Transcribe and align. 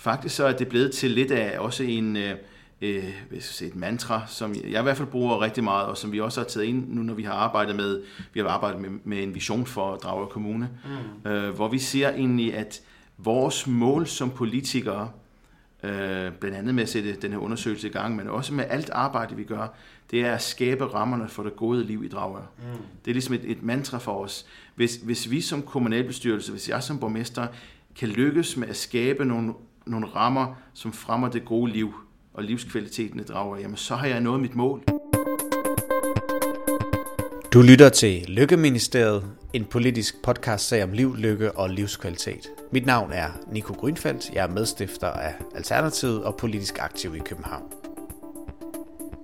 Faktisk 0.00 0.36
så 0.36 0.44
er 0.44 0.52
det 0.52 0.68
blevet 0.68 0.92
til 0.92 1.10
lidt 1.10 1.30
af 1.30 1.58
også 1.58 1.82
en, 1.82 2.16
øh, 2.16 2.34
øh 2.80 3.04
et 3.62 3.76
mantra, 3.76 4.22
som 4.26 4.54
jeg 4.54 4.80
i 4.80 4.82
hvert 4.82 4.96
fald 4.96 5.08
bruger 5.08 5.40
rigtig 5.40 5.64
meget, 5.64 5.86
og 5.86 5.96
som 5.96 6.12
vi 6.12 6.20
også 6.20 6.40
har 6.40 6.48
taget 6.48 6.66
ind 6.66 6.88
nu, 6.88 7.02
når 7.02 7.14
vi 7.14 7.22
har 7.22 7.32
arbejdet 7.32 7.76
med, 7.76 8.02
vi 8.32 8.40
har 8.40 8.48
arbejdet 8.48 8.80
med, 8.80 8.90
med 9.04 9.22
en 9.22 9.34
vision 9.34 9.66
for 9.66 9.96
Dragør 9.96 10.26
Kommune, 10.26 10.68
mm. 11.24 11.30
øh, 11.30 11.54
hvor 11.54 11.68
vi 11.68 11.78
ser 11.78 12.08
egentlig, 12.08 12.54
at 12.54 12.80
vores 13.18 13.66
mål 13.66 14.06
som 14.06 14.30
politikere, 14.30 15.10
øh, 15.82 16.32
blandt 16.32 16.56
andet 16.56 16.74
med 16.74 16.82
at 16.82 16.88
sætte 16.88 17.12
den 17.12 17.32
her 17.32 17.38
undersøgelse 17.38 17.88
i 17.88 17.92
gang, 17.92 18.16
men 18.16 18.28
også 18.28 18.54
med 18.54 18.64
alt 18.68 18.90
arbejde, 18.90 19.36
vi 19.36 19.44
gør, 19.44 19.74
det 20.10 20.20
er 20.20 20.34
at 20.34 20.42
skabe 20.42 20.84
rammerne 20.84 21.28
for 21.28 21.42
det 21.42 21.56
gode 21.56 21.84
liv 21.84 22.04
i 22.04 22.08
Dragør. 22.08 22.50
Mm. 22.58 22.64
Det 23.04 23.10
er 23.10 23.14
ligesom 23.14 23.34
et, 23.34 23.42
et 23.44 23.62
mantra 23.62 23.98
for 23.98 24.24
os. 24.24 24.46
Hvis, 24.74 24.96
hvis 24.96 25.30
vi 25.30 25.40
som 25.40 25.62
kommunalbestyrelse, 25.62 26.52
hvis 26.52 26.68
jeg 26.68 26.82
som 26.82 26.98
borgmester, 26.98 27.46
kan 27.96 28.08
lykkes 28.08 28.56
med 28.56 28.68
at 28.68 28.76
skabe 28.76 29.24
nogle, 29.24 29.54
nogle 29.86 30.06
rammer, 30.06 30.54
som 30.74 30.92
fremmer 30.92 31.28
det 31.28 31.44
gode 31.44 31.72
liv 31.72 31.94
og 32.34 32.42
livskvaliteten 32.42 33.20
i 33.20 33.22
drager, 33.22 33.58
jamen 33.58 33.76
så 33.76 33.94
har 33.94 34.06
jeg 34.06 34.20
nået 34.20 34.40
mit 34.40 34.54
mål. 34.54 34.82
Du 37.52 37.62
lytter 37.62 37.88
til 37.88 38.24
Lykkeministeriet, 38.28 39.24
en 39.52 39.64
politisk 39.64 40.22
podcast 40.22 40.68
sag 40.68 40.84
om 40.84 40.92
liv, 40.92 41.16
lykke 41.16 41.52
og 41.52 41.70
livskvalitet. 41.70 42.50
Mit 42.72 42.86
navn 42.86 43.12
er 43.12 43.28
Nico 43.52 43.72
Grønfeldt, 43.72 44.30
jeg 44.32 44.44
er 44.44 44.50
medstifter 44.50 45.06
af 45.06 45.34
Alternativet 45.54 46.24
og 46.24 46.36
politisk 46.36 46.78
aktiv 46.78 47.16
i 47.16 47.18
København. 47.18 47.62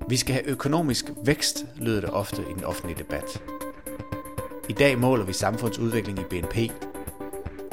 Vi 0.09 0.17
skal 0.17 0.35
have 0.35 0.49
økonomisk 0.49 1.05
vækst, 1.25 1.67
lyder 1.77 2.01
det 2.01 2.11
ofte 2.11 2.43
i 2.43 2.55
den 2.55 2.65
offentlige 2.65 2.99
debat. 2.99 3.43
I 4.69 4.73
dag 4.73 4.99
måler 4.99 5.25
vi 5.25 5.33
samfundsudvikling 5.33 6.19
i 6.19 6.23
BNP. 6.23 6.57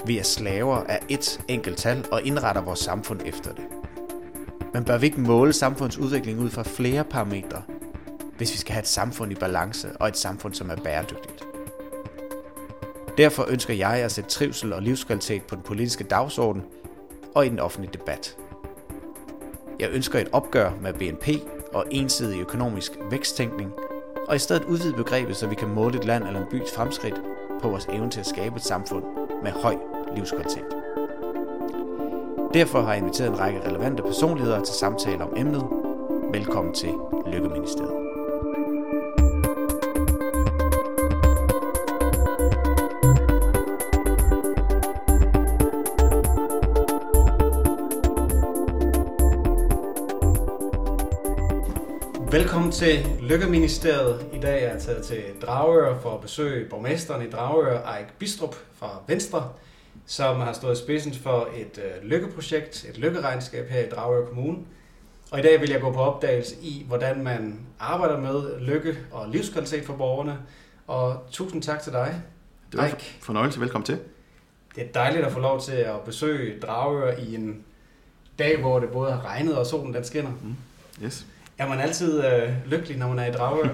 Vi 0.05 0.17
er 0.17 0.23
slaver 0.23 0.75
af 0.75 0.99
et 1.09 1.41
enkelt 1.47 1.77
tal 1.77 2.05
og 2.11 2.23
indretter 2.23 2.61
vores 2.61 2.79
samfund 2.79 3.21
efter 3.25 3.53
det. 3.53 3.63
Men 4.73 4.83
bør 4.83 4.97
vi 4.97 5.05
ikke 5.05 5.21
måle 5.21 5.53
samfundsudvikling 5.53 6.39
ud 6.39 6.49
fra 6.49 6.63
flere 6.63 7.03
parametre, 7.03 7.61
hvis 8.37 8.53
vi 8.53 8.57
skal 8.57 8.73
have 8.73 8.81
et 8.81 8.87
samfund 8.87 9.31
i 9.31 9.35
balance 9.35 9.87
og 9.99 10.07
et 10.07 10.17
samfund, 10.17 10.53
som 10.53 10.69
er 10.69 10.75
bæredygtigt? 10.75 11.45
Derfor 13.17 13.45
ønsker 13.49 13.73
jeg 13.73 13.91
at 13.91 14.11
sætte 14.11 14.29
trivsel 14.29 14.73
og 14.73 14.81
livskvalitet 14.81 15.43
på 15.43 15.55
den 15.55 15.63
politiske 15.63 16.03
dagsorden 16.03 16.63
og 17.35 17.45
i 17.45 17.49
den 17.49 17.59
offentlige 17.59 17.93
debat. 17.93 18.37
Jeg 19.79 19.89
ønsker 19.91 20.19
et 20.19 20.29
opgør 20.31 20.71
med 20.81 20.93
BNP 20.93 21.27
og 21.73 21.85
ensidig 21.91 22.41
økonomisk 22.41 22.91
væksttænkning, 23.11 23.71
og 24.27 24.35
i 24.35 24.39
stedet 24.39 24.63
udvide 24.63 24.93
begrebet, 24.93 25.35
så 25.35 25.47
vi 25.47 25.55
kan 25.55 25.67
måle 25.67 25.97
et 25.97 26.05
land 26.05 26.23
eller 26.23 26.41
en 26.41 26.47
bys 26.51 26.71
fremskridt 26.75 27.21
på 27.61 27.69
vores 27.69 27.85
evne 27.85 28.09
til 28.09 28.19
at 28.19 28.25
skabe 28.25 28.55
et 28.55 28.63
samfund 28.63 29.03
med 29.43 29.51
høj 29.51 29.92
livskvalitet. 30.15 30.65
Derfor 32.53 32.81
har 32.81 32.93
jeg 32.93 33.01
inviteret 33.01 33.29
en 33.29 33.39
række 33.39 33.59
relevante 33.67 34.03
personligheder 34.03 34.63
til 34.63 34.75
samtaler 34.75 35.25
om 35.25 35.33
emnet. 35.37 35.63
Velkommen 36.31 36.73
til 36.73 36.93
Lykkeministeriet. 37.27 38.13
Velkommen 52.33 52.71
til 52.71 53.07
Lykkeministeriet. 53.21 54.25
I 54.33 54.39
dag 54.39 54.63
er 54.63 54.71
jeg 54.71 54.81
taget 54.81 55.05
til 55.05 55.23
Dragør 55.41 55.99
for 55.99 56.15
at 56.15 56.21
besøge 56.21 56.69
borgmesteren 56.69 57.27
i 57.27 57.29
Dragør, 57.29 57.95
Eik 57.97 58.07
Bistrup 58.19 58.55
fra 58.73 58.89
Venstre, 59.07 59.49
som 60.05 60.39
har 60.39 60.53
stået 60.53 60.79
i 60.79 60.83
spidsen 60.83 61.13
for 61.13 61.49
et 61.55 61.77
øh, 61.77 62.09
lykkeprojekt, 62.09 62.85
et 62.89 62.97
lykkeregnskab 62.97 63.69
her 63.69 63.79
i 63.79 63.89
Dragør 63.89 64.25
Kommune. 64.25 64.57
Og 65.31 65.39
i 65.39 65.41
dag 65.41 65.61
vil 65.61 65.69
jeg 65.69 65.81
gå 65.81 65.91
på 65.91 65.99
opdagelse 65.99 66.55
i, 66.61 66.85
hvordan 66.87 67.23
man 67.23 67.59
arbejder 67.79 68.19
med 68.19 68.59
lykke 68.59 68.97
og 69.11 69.29
livskvalitet 69.29 69.85
for 69.85 69.93
borgerne. 69.93 70.37
Og 70.87 71.27
tusind 71.31 71.61
tak 71.61 71.81
til 71.81 71.91
dig, 71.91 72.21
Det 72.71 72.79
var 72.79 72.85
en 72.85 72.95
fornøjelse. 73.21 73.59
Velkommen 73.59 73.85
til. 73.85 73.99
Det 74.75 74.83
er 74.83 74.87
dejligt 74.93 75.25
at 75.25 75.31
få 75.31 75.39
lov 75.39 75.61
til 75.61 75.71
at 75.71 76.01
besøge 76.05 76.59
Dragør 76.59 77.17
i 77.17 77.35
en 77.35 77.63
dag, 78.39 78.59
hvor 78.59 78.79
det 78.79 78.89
både 78.89 79.11
har 79.11 79.25
regnet 79.25 79.57
og 79.57 79.65
solen 79.65 79.93
den 79.93 80.03
skinner. 80.03 80.31
Mm. 80.41 80.55
Yes. 81.03 81.25
Er 81.57 81.67
man 81.67 81.79
altid 81.79 82.25
øh, 82.25 82.49
lykkelig, 82.65 82.97
når 82.97 83.07
man 83.07 83.19
er 83.19 83.25
i 83.25 83.31
Dragør? 83.31 83.67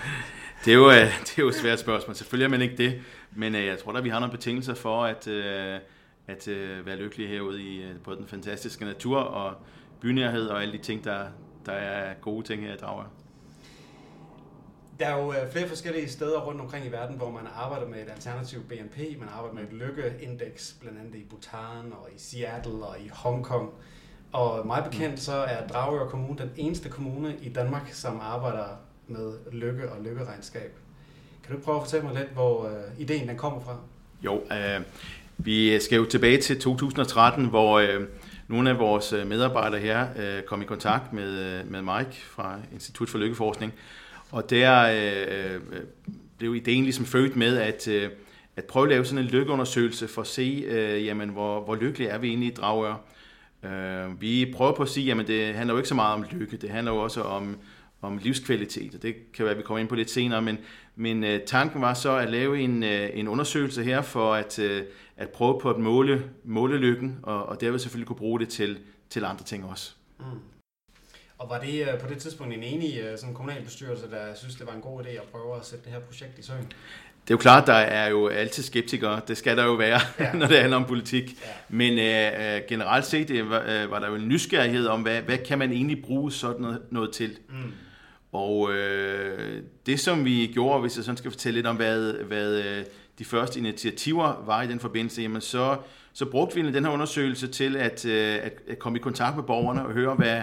det, 0.64 0.70
er 0.70 0.74
jo, 0.74 0.90
øh, 0.90 0.96
det 0.96 1.38
er 1.38 1.42
jo 1.42 1.48
et 1.48 1.54
svært 1.54 1.80
spørgsmål. 1.80 2.16
Selvfølgelig 2.16 2.44
er 2.44 2.50
man 2.50 2.62
ikke 2.62 2.76
det, 2.76 3.00
men 3.36 3.54
øh, 3.54 3.66
jeg 3.66 3.78
tror 3.78 3.92
da, 3.92 4.00
vi 4.00 4.08
har 4.08 4.20
nogle 4.20 4.32
betingelser 4.32 4.74
for 4.74 5.04
at, 5.04 5.28
øh, 5.28 5.80
at 6.26 6.48
øh, 6.48 6.86
være 6.86 6.96
lykkelige 6.96 7.28
herude 7.28 7.62
i 7.62 7.82
øh, 7.82 8.00
både 8.04 8.16
den 8.16 8.26
fantastiske 8.26 8.84
natur 8.84 9.18
og 9.18 9.54
bynærhed 10.00 10.46
og 10.46 10.62
alle 10.62 10.72
de 10.72 10.82
ting, 10.82 11.04
der, 11.04 11.26
der 11.66 11.72
er 11.72 12.14
gode 12.14 12.46
ting 12.46 12.62
her 12.62 12.74
i 12.74 12.76
Dragør. 12.76 13.10
Der 15.00 15.06
er 15.06 15.22
jo 15.22 15.32
øh, 15.32 15.52
flere 15.52 15.68
forskellige 15.68 16.08
steder 16.08 16.40
rundt 16.40 16.60
omkring 16.60 16.86
i 16.86 16.92
verden, 16.92 17.16
hvor 17.16 17.30
man 17.30 17.42
arbejder 17.54 17.88
med 17.88 18.02
et 18.02 18.10
alternativt 18.10 18.68
BNP. 18.68 19.18
Man 19.18 19.28
arbejder 19.28 19.54
med 19.54 19.62
et 19.62 19.72
lykkeindeks, 19.72 20.76
blandt 20.80 20.98
andet 20.98 21.14
i 21.14 21.24
Bhutan 21.24 21.92
og 21.92 22.08
i 22.16 22.18
Seattle 22.18 22.86
og 22.86 23.00
i 23.00 23.08
Hongkong. 23.12 23.70
Og 24.32 24.66
meget 24.66 24.84
bekendt 24.84 25.20
så 25.20 25.32
er 25.32 25.66
Dragør 25.66 26.08
Kommune 26.08 26.38
den 26.38 26.50
eneste 26.56 26.88
kommune 26.88 27.36
i 27.40 27.52
Danmark, 27.52 27.88
som 27.92 28.20
arbejder 28.20 28.66
med 29.06 29.52
lykke 29.52 29.92
og 29.92 30.02
lykkeregnskab. 30.02 30.78
Kan 31.46 31.56
du 31.56 31.62
prøve 31.62 31.76
at 31.76 31.82
fortælle 31.82 32.06
mig 32.06 32.14
lidt, 32.14 32.32
hvor 32.32 32.66
øh, 32.66 33.00
ideen 33.00 33.28
den 33.28 33.36
kommer 33.36 33.60
fra? 33.60 33.76
Jo, 34.22 34.34
øh, 34.34 34.80
vi 35.38 35.80
skal 35.80 35.96
jo 35.96 36.04
tilbage 36.04 36.40
til 36.40 36.60
2013, 36.60 37.46
hvor 37.46 37.78
øh, 37.78 38.06
nogle 38.48 38.70
af 38.70 38.78
vores 38.78 39.12
øh, 39.12 39.26
medarbejdere 39.26 39.80
her 39.80 40.06
øh, 40.16 40.42
kom 40.42 40.62
i 40.62 40.64
kontakt 40.64 41.12
med, 41.12 41.38
øh, 41.38 41.70
med 41.70 41.82
Mike 41.82 42.22
fra 42.24 42.58
Institut 42.72 43.08
for 43.08 43.18
Lykkeforskning. 43.18 43.72
Og 44.30 44.50
der 44.50 44.82
øh, 44.82 45.54
øh, 45.54 45.60
blev 46.38 46.54
ideen 46.54 46.82
ligesom 46.82 47.06
født 47.06 47.36
med, 47.36 47.58
at, 47.58 47.88
øh, 47.88 48.10
at 48.56 48.64
prøve 48.64 48.84
at 48.84 48.90
lave 48.90 49.04
sådan 49.04 49.24
en 49.24 49.30
lykkeundersøgelse 49.30 50.08
for 50.08 50.20
at 50.20 50.26
se, 50.26 50.64
øh, 50.66 51.06
jamen, 51.06 51.28
hvor, 51.28 51.64
hvor 51.64 51.74
lykkelige 51.74 52.08
er 52.08 52.18
vi 52.18 52.28
egentlig 52.28 52.48
i 52.48 52.54
Dragør. 52.54 52.94
Øh, 53.62 54.20
vi 54.20 54.52
prøver 54.56 54.72
på 54.72 54.82
at 54.82 54.88
sige, 54.88 55.12
at 55.12 55.26
det 55.26 55.54
handler 55.54 55.74
jo 55.74 55.78
ikke 55.78 55.88
så 55.88 55.94
meget 55.94 56.14
om 56.14 56.24
lykke, 56.30 56.56
det 56.56 56.70
handler 56.70 56.92
jo 56.92 56.98
også 56.98 57.22
om, 57.22 57.56
om 58.00 58.18
livskvalitet, 58.18 58.94
og 58.94 59.02
det 59.02 59.32
kan 59.32 59.44
være, 59.44 59.52
at 59.52 59.58
vi 59.58 59.62
kommer 59.62 59.78
ind 59.78 59.88
på 59.88 59.94
lidt 59.94 60.10
senere, 60.10 60.42
men, 60.42 60.58
men 60.96 61.24
uh, 61.24 61.30
tanken 61.46 61.80
var 61.80 61.94
så 61.94 62.16
at 62.16 62.30
lave 62.30 62.60
en, 62.60 62.82
uh, 62.82 63.18
en 63.18 63.28
undersøgelse 63.28 63.84
her 63.84 64.02
for 64.02 64.34
at, 64.34 64.58
uh, 64.58 64.80
at 65.16 65.28
prøve 65.28 65.60
på 65.60 65.70
at 65.70 65.78
måle, 65.78 66.30
måle 66.44 66.78
lykken, 66.78 67.18
og, 67.22 67.46
og 67.46 67.60
derved 67.60 67.78
selvfølgelig 67.78 68.06
kunne 68.06 68.16
bruge 68.16 68.40
det 68.40 68.48
til, 68.48 68.78
til 69.10 69.24
andre 69.24 69.44
ting 69.44 69.64
også. 69.64 69.92
Mm. 70.18 70.24
Og 71.38 71.50
var 71.50 71.60
det 71.60 71.88
uh, 71.94 72.00
på 72.00 72.08
det 72.08 72.18
tidspunkt 72.18 72.54
en 72.54 72.62
enig 72.62 73.12
uh, 73.12 73.18
sådan 73.18 73.34
kommunalbestyrelse, 73.34 74.10
der 74.10 74.34
synes, 74.34 74.54
det 74.54 74.66
var 74.66 74.72
en 74.72 74.80
god 74.80 75.04
idé 75.04 75.08
at 75.08 75.22
prøve 75.32 75.56
at 75.56 75.66
sætte 75.66 75.84
det 75.84 75.92
her 75.92 76.00
projekt 76.00 76.38
i 76.38 76.42
søen? 76.42 76.72
Det 77.26 77.34
er 77.34 77.34
jo 77.34 77.38
klart, 77.42 77.66
der 77.66 77.72
er 77.72 78.08
jo 78.08 78.28
altid 78.28 78.62
skeptikere. 78.62 79.20
Det 79.28 79.36
skal 79.36 79.56
der 79.56 79.64
jo 79.64 79.72
være, 79.72 80.00
ja. 80.18 80.32
når 80.38 80.46
det 80.46 80.58
handler 80.58 80.76
om 80.76 80.84
politik. 80.84 81.24
Ja. 81.24 81.48
Men 81.68 81.98
øh, 81.98 82.60
generelt 82.68 83.04
set 83.04 83.30
øh, 83.30 83.50
var, 83.50 83.64
øh, 83.68 83.90
var 83.90 83.98
der 83.98 84.08
jo 84.08 84.14
en 84.14 84.28
nysgerrighed 84.28 84.86
om, 84.86 85.02
hvad, 85.02 85.22
hvad 85.22 85.38
kan 85.38 85.58
man 85.58 85.72
egentlig 85.72 86.02
bruge 86.02 86.32
sådan 86.32 86.60
noget, 86.60 86.80
noget 86.90 87.12
til. 87.12 87.38
Mm. 87.48 87.72
Og 88.32 88.72
øh, 88.72 89.62
det, 89.86 90.00
som 90.00 90.24
vi 90.24 90.50
gjorde, 90.54 90.80
hvis 90.80 90.96
jeg 90.96 91.04
sådan 91.04 91.16
skal 91.16 91.30
fortælle 91.30 91.58
lidt 91.58 91.66
om, 91.66 91.76
hvad, 91.76 92.12
hvad 92.12 92.64
øh, 92.64 92.84
de 93.18 93.24
første 93.24 93.58
initiativer 93.58 94.42
var 94.46 94.62
i 94.62 94.66
den 94.66 94.80
forbindelse, 94.80 95.22
jamen 95.22 95.40
så, 95.40 95.76
så 96.12 96.26
brugte 96.26 96.54
vi 96.54 96.72
den 96.72 96.84
her 96.84 96.92
undersøgelse 96.92 97.48
til 97.48 97.76
at, 97.76 98.04
øh, 98.04 98.34
at, 98.42 98.52
at 98.68 98.78
komme 98.78 98.98
i 98.98 99.02
kontakt 99.02 99.36
med 99.36 99.44
borgerne 99.44 99.86
og 99.86 99.92
høre, 99.92 100.14
hvad, 100.14 100.42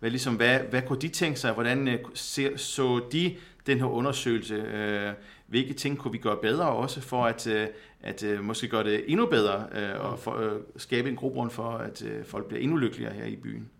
hvad, 0.00 0.10
ligesom, 0.10 0.34
hvad, 0.34 0.60
hvad 0.70 0.82
kunne 0.82 1.00
de 1.00 1.08
tænke 1.08 1.40
sig, 1.40 1.52
hvordan 1.52 1.88
øh, 1.88 1.98
ser, 2.14 2.56
så 2.56 3.00
de 3.12 3.36
den 3.66 3.78
her 3.78 3.86
undersøgelse, 3.86 4.54
øh, 4.54 5.12
hvilke 5.46 5.72
ting 5.74 5.98
kunne 5.98 6.12
vi 6.12 6.18
gøre 6.18 6.36
bedre 6.42 6.68
også 6.68 7.00
for 7.00 7.24
at, 7.24 7.46
at 8.02 8.24
måske 8.42 8.68
gøre 8.68 8.84
det 8.84 9.04
endnu 9.06 9.26
bedre 9.26 9.66
øh, 9.72 10.00
og 10.00 10.18
for, 10.18 10.36
øh, 10.36 10.60
skabe 10.76 11.08
en 11.08 11.16
grobund 11.16 11.50
for, 11.50 11.70
at 11.70 12.02
øh, 12.02 12.24
folk 12.24 12.46
bliver 12.46 12.62
endnu 12.62 12.76
lykkeligere 12.76 13.14
her 13.14 13.24
i 13.24 13.36
byen. 13.36 13.70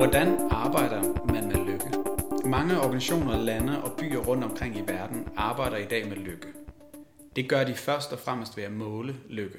Hvordan 0.00 0.50
arbejder 0.50 1.24
man 1.24 1.48
med 1.48 1.66
lykke? 1.66 1.90
Mange 2.48 2.80
organisationer, 2.80 3.36
lande 3.36 3.82
og 3.84 3.96
byer 3.98 4.18
rundt 4.18 4.44
omkring 4.44 4.76
i 4.76 4.80
verden 4.80 5.28
arbejder 5.36 5.76
i 5.76 5.84
dag 5.84 6.08
med 6.08 6.16
lykke. 6.16 6.46
Det 7.36 7.48
gør 7.48 7.64
de 7.64 7.74
først 7.74 8.12
og 8.12 8.18
fremmest 8.18 8.56
ved 8.56 8.64
at 8.64 8.72
måle 8.72 9.16
lykke. 9.28 9.58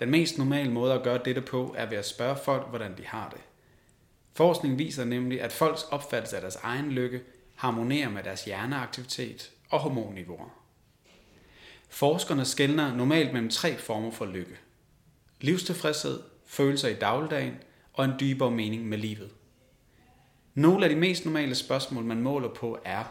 Den 0.00 0.10
mest 0.10 0.38
normale 0.38 0.70
måde 0.70 0.92
at 0.92 1.02
gøre 1.02 1.20
dette 1.24 1.40
på 1.40 1.74
er 1.78 1.86
ved 1.86 1.98
at 1.98 2.06
spørge 2.06 2.36
folk, 2.44 2.68
hvordan 2.68 2.98
de 2.98 3.06
har 3.06 3.28
det. 3.28 3.40
Forskning 4.32 4.78
viser 4.78 5.04
nemlig, 5.04 5.42
at 5.42 5.52
folks 5.52 5.82
opfattelse 5.82 6.36
af 6.36 6.42
deres 6.42 6.56
egen 6.56 6.90
lykke 6.90 7.20
harmonerer 7.54 8.10
med 8.10 8.22
deres 8.22 8.44
hjerneaktivitet 8.44 9.50
og 9.70 9.78
hormonniveauer. 9.78 10.62
Forskerne 11.88 12.44
skældner 12.44 12.94
normalt 12.94 13.32
mellem 13.32 13.50
tre 13.50 13.76
former 13.76 14.10
for 14.10 14.26
lykke. 14.26 14.58
Livstilfredshed, 15.40 16.20
følelser 16.46 16.88
i 16.88 16.94
dagligdagen 16.94 17.54
og 18.00 18.06
en 18.06 18.12
dybere 18.20 18.50
mening 18.50 18.88
med 18.88 18.98
livet. 18.98 19.30
Nogle 20.54 20.84
af 20.84 20.90
de 20.90 20.96
mest 20.96 21.24
normale 21.24 21.54
spørgsmål, 21.54 22.04
man 22.04 22.22
måler 22.22 22.48
på 22.48 22.78
er, 22.84 23.04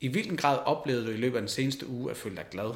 I 0.00 0.08
hvilken 0.08 0.36
grad 0.36 0.58
oplevede 0.58 1.06
du 1.06 1.10
i 1.10 1.16
løbet 1.16 1.36
af 1.36 1.42
den 1.42 1.48
seneste 1.48 1.88
uge 1.88 2.10
at 2.10 2.16
føle 2.16 2.36
dig 2.36 2.44
glad? 2.50 2.74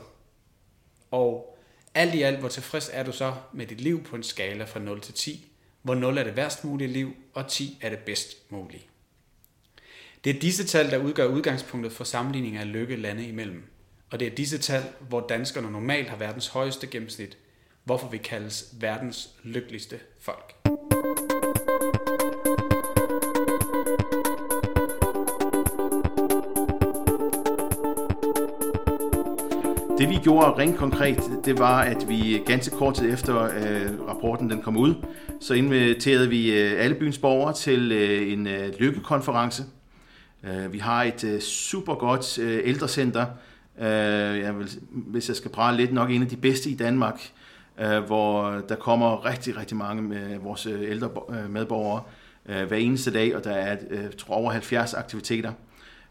Og 1.10 1.58
alt 1.94 2.14
i 2.14 2.22
alt, 2.22 2.38
hvor 2.38 2.48
tilfreds 2.48 2.90
er 2.92 3.02
du 3.02 3.12
så 3.12 3.34
med 3.52 3.66
dit 3.66 3.80
liv 3.80 4.04
på 4.04 4.16
en 4.16 4.22
skala 4.22 4.64
fra 4.64 4.80
0 4.80 5.00
til 5.00 5.14
10, 5.14 5.52
hvor 5.82 5.94
0 5.94 6.18
er 6.18 6.24
det 6.24 6.36
værst 6.36 6.64
mulige 6.64 6.88
liv, 6.88 7.16
og 7.34 7.48
10 7.48 7.78
er 7.80 7.90
det 7.90 7.98
bedst 7.98 8.50
mulige. 8.50 8.86
Det 10.24 10.36
er 10.36 10.40
disse 10.40 10.66
tal, 10.66 10.90
der 10.90 10.98
udgør 10.98 11.26
udgangspunktet 11.26 11.92
for 11.92 12.04
sammenligning 12.04 12.56
af 12.56 12.72
lykke 12.72 12.96
lande 12.96 13.26
imellem. 13.26 13.62
Og 14.10 14.20
det 14.20 14.26
er 14.26 14.34
disse 14.34 14.58
tal, 14.58 14.82
hvor 15.08 15.20
danskerne 15.20 15.70
normalt 15.70 16.08
har 16.08 16.16
verdens 16.16 16.46
højeste 16.46 16.86
gennemsnit, 16.86 17.38
hvorfor 17.84 18.08
vi 18.08 18.18
kaldes 18.18 18.74
verdens 18.80 19.30
lykkeligste 19.42 20.00
folk. 20.20 20.71
Det 30.02 30.10
vi 30.10 30.18
gjorde 30.22 30.58
rent 30.58 30.76
konkret, 30.76 31.18
det 31.44 31.58
var, 31.58 31.80
at 31.80 32.08
vi 32.08 32.42
ganske 32.46 32.76
kort 32.76 32.94
tid 32.94 33.12
efter 33.12 33.42
øh, 33.42 34.08
rapporten 34.08 34.50
den 34.50 34.62
kom 34.62 34.76
ud, 34.76 34.94
så 35.40 35.54
inviterede 35.54 36.28
vi 36.28 36.60
øh, 36.60 36.84
alle 36.84 36.96
byens 36.96 37.18
borgere 37.18 37.54
til 37.54 37.92
øh, 37.92 38.32
en 38.32 38.46
øh, 38.46 38.72
lykkekonference. 38.78 39.64
Øh, 40.44 40.72
vi 40.72 40.78
har 40.78 41.02
et 41.02 41.24
øh, 41.24 41.40
super 41.40 41.94
godt 41.94 42.38
øh, 42.38 42.60
ældrecenter, 42.64 43.26
øh, 43.78 43.86
jeg 44.38 44.58
vil, 44.58 44.70
hvis 44.90 45.28
jeg 45.28 45.36
skal 45.36 45.50
prale 45.50 45.76
lidt, 45.76 45.92
nok 45.92 46.10
en 46.10 46.22
af 46.22 46.28
de 46.28 46.36
bedste 46.36 46.70
i 46.70 46.74
Danmark, 46.74 47.30
øh, 47.80 47.98
hvor 47.98 48.62
der 48.68 48.76
kommer 48.76 49.26
rigtig, 49.26 49.56
rigtig 49.56 49.76
mange 49.76 50.02
med 50.02 50.38
vores 50.38 50.66
øh, 50.66 50.90
ældre 50.90 51.10
øh, 51.30 51.50
medborgere 51.50 52.02
øh, 52.46 52.68
hver 52.68 52.76
eneste 52.76 53.12
dag, 53.12 53.36
og 53.36 53.44
der 53.44 53.52
er 53.52 53.76
øh, 53.90 54.04
tror 54.18 54.34
over 54.34 54.50
70 54.50 54.94
aktiviteter. 54.94 55.52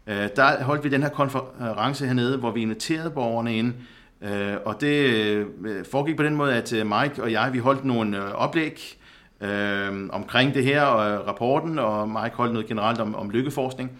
Øh, 0.06 0.28
der 0.36 0.62
holdt 0.64 0.84
vi 0.84 0.88
den 0.88 1.02
her 1.02 1.08
konference 1.08 2.06
hernede, 2.06 2.38
hvor 2.38 2.50
vi 2.50 2.62
inviterede 2.62 3.10
borgerne 3.10 3.56
ind, 3.56 3.74
øh, 4.22 4.54
og 4.64 4.80
det 4.80 4.96
øh, 4.96 5.46
foregik 5.90 6.16
på 6.16 6.22
den 6.22 6.34
måde, 6.34 6.54
at 6.54 6.72
øh, 6.72 6.86
Mike 6.86 7.22
og 7.22 7.32
jeg, 7.32 7.50
vi 7.52 7.58
holdt 7.58 7.84
nogle 7.84 8.16
øh, 8.16 8.32
oplæg 8.34 8.98
øh, 9.40 10.08
omkring 10.12 10.54
det 10.54 10.64
her 10.64 10.82
og 10.82 11.26
rapporten, 11.26 11.78
og 11.78 12.08
Mike 12.08 12.36
holdt 12.36 12.52
noget 12.52 12.68
generelt 12.68 13.00
om, 13.00 13.14
om 13.14 13.30
lykkeforskning. 13.30 13.90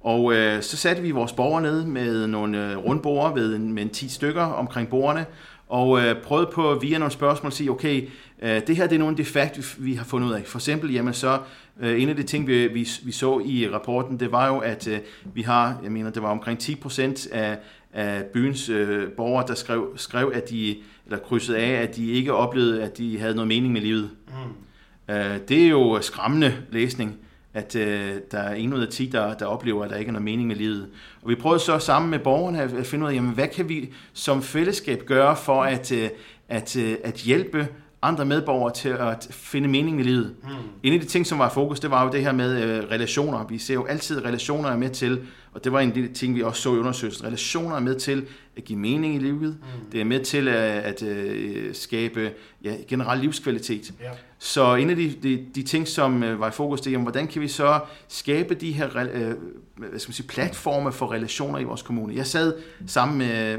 Og 0.00 0.32
så 0.60 0.76
satte 0.76 1.02
vi 1.02 1.10
vores 1.10 1.32
borgere 1.32 1.62
ned 1.62 1.84
med 1.84 2.26
nogle 2.26 2.76
rundborer 2.76 3.34
ved 3.34 3.58
med 3.58 3.82
en 3.82 3.88
10 3.88 4.08
stykker 4.08 4.42
omkring 4.42 4.88
bordene, 4.88 5.26
og 5.74 6.00
øh, 6.00 6.22
prøvede 6.22 6.50
på 6.52 6.78
via 6.82 6.98
nogle 6.98 7.12
spørgsmål 7.12 7.48
at 7.48 7.52
sige, 7.52 7.70
okay, 7.70 8.08
øh, 8.42 8.66
det 8.66 8.76
her 8.76 8.86
det 8.86 8.94
er 8.94 8.98
nogle 8.98 9.12
af 9.12 9.16
de 9.16 9.24
facts, 9.24 9.76
vi 9.78 9.94
har 9.94 10.04
fundet 10.04 10.28
ud 10.28 10.32
af. 10.32 10.46
For 10.46 10.58
eksempel, 10.58 10.92
jamen 10.92 11.14
så, 11.14 11.40
øh, 11.80 12.02
en 12.02 12.08
af 12.08 12.16
de 12.16 12.22
ting, 12.22 12.46
vi, 12.46 12.66
vi, 12.66 12.88
vi 13.04 13.12
så 13.12 13.42
i 13.44 13.68
rapporten, 13.68 14.20
det 14.20 14.32
var 14.32 14.46
jo, 14.46 14.58
at 14.58 14.88
øh, 14.88 14.98
vi 15.34 15.42
har, 15.42 15.80
jeg 15.82 15.92
mener, 15.92 16.10
det 16.10 16.22
var 16.22 16.30
omkring 16.30 16.58
10 16.58 16.74
procent 16.74 17.26
af, 17.26 17.58
af 17.92 18.24
byens 18.24 18.68
øh, 18.68 19.08
borgere, 19.08 19.46
der 19.46 19.54
skrev, 19.54 19.92
skrev, 19.96 20.32
at 20.34 20.50
de, 20.50 20.76
eller 21.06 21.18
krydsede 21.18 21.58
af, 21.58 21.82
at 21.82 21.96
de 21.96 22.10
ikke 22.10 22.32
oplevede, 22.32 22.82
at 22.82 22.98
de 22.98 23.18
havde 23.18 23.34
noget 23.34 23.48
mening 23.48 23.72
med 23.72 23.80
livet. 23.80 24.10
Mm. 24.28 25.14
Øh, 25.14 25.38
det 25.48 25.64
er 25.64 25.68
jo 25.68 25.98
skræmmende 26.00 26.54
læsning 26.70 27.16
at 27.54 27.76
øh, 27.76 28.14
der 28.30 28.38
er 28.38 28.54
en 28.54 28.74
ud 28.74 28.80
af 28.80 28.88
10, 28.88 29.06
der, 29.06 29.34
der 29.34 29.46
oplever, 29.46 29.84
at 29.84 29.90
der 29.90 29.96
ikke 29.96 30.08
er 30.08 30.12
noget 30.12 30.24
mening 30.24 30.48
med 30.48 30.56
livet. 30.56 30.88
Og 31.22 31.28
vi 31.28 31.34
prøvede 31.34 31.60
så 31.60 31.78
sammen 31.78 32.10
med 32.10 32.18
borgerne 32.18 32.62
at 32.62 32.86
finde 32.86 33.04
ud 33.04 33.10
af, 33.10 33.14
jamen, 33.14 33.34
hvad 33.34 33.48
kan 33.48 33.68
vi 33.68 33.92
som 34.12 34.42
fællesskab 34.42 35.02
gøre 35.06 35.36
for 35.36 35.62
at, 35.62 35.92
øh, 35.92 36.10
at, 36.48 36.76
øh, 36.76 36.96
at 37.04 37.14
hjælpe 37.14 37.68
andre 38.04 38.24
medborgere 38.24 38.74
til 38.74 38.88
at 38.88 39.28
finde 39.30 39.68
mening 39.68 40.00
i 40.00 40.02
livet. 40.02 40.34
Mm. 40.42 40.48
En 40.82 40.92
af 40.92 41.00
de 41.00 41.06
ting, 41.06 41.26
som 41.26 41.38
var 41.38 41.48
fokus, 41.48 41.80
det 41.80 41.90
var 41.90 42.04
jo 42.04 42.12
det 42.12 42.22
her 42.22 42.32
med 42.32 42.62
øh, 42.62 42.90
relationer. 42.90 43.46
Vi 43.46 43.58
ser 43.58 43.74
jo 43.74 43.84
altid, 43.84 44.18
at 44.18 44.24
relationer 44.24 44.68
er 44.68 44.76
med 44.76 44.90
til, 44.90 45.20
og 45.52 45.64
det 45.64 45.72
var 45.72 45.80
en 45.80 45.88
af 45.88 45.94
de 45.94 46.08
ting, 46.08 46.34
vi 46.34 46.42
også 46.42 46.62
så 46.62 46.74
i 46.74 46.78
undersøgelsen, 46.78 47.26
relationer 47.26 47.76
er 47.76 47.80
med 47.80 47.94
til 47.94 48.26
at 48.56 48.64
give 48.64 48.78
mening 48.78 49.14
i 49.14 49.18
livet. 49.18 49.56
Mm. 49.60 49.90
Det 49.92 50.00
er 50.00 50.04
med 50.04 50.20
til 50.20 50.48
at, 50.48 50.54
at, 50.54 51.02
at 51.02 51.08
øh, 51.08 51.74
skabe 51.74 52.30
ja, 52.64 52.74
generel 52.88 53.20
livskvalitet. 53.20 53.92
Ja. 54.00 54.10
Så 54.38 54.74
en 54.74 54.90
af 54.90 54.96
de, 54.96 55.14
de, 55.22 55.46
de 55.54 55.62
ting, 55.62 55.88
som 55.88 56.22
øh, 56.22 56.40
var 56.40 56.48
i 56.48 56.52
fokus, 56.52 56.80
det 56.80 56.86
er, 56.86 56.90
jamen, 56.90 57.04
hvordan 57.04 57.26
kan 57.26 57.42
vi 57.42 57.48
så 57.48 57.80
skabe 58.08 58.54
de 58.54 58.72
her 58.72 58.86
øh, 58.86 59.34
hvad 59.76 59.98
skal 59.98 60.10
man 60.10 60.14
sige, 60.14 60.26
platforme 60.26 60.92
for 60.92 61.12
relationer 61.12 61.58
i 61.58 61.64
vores 61.64 61.82
kommune. 61.82 62.14
Jeg 62.16 62.26
sad 62.26 62.54
sammen 62.86 63.18
med, 63.18 63.58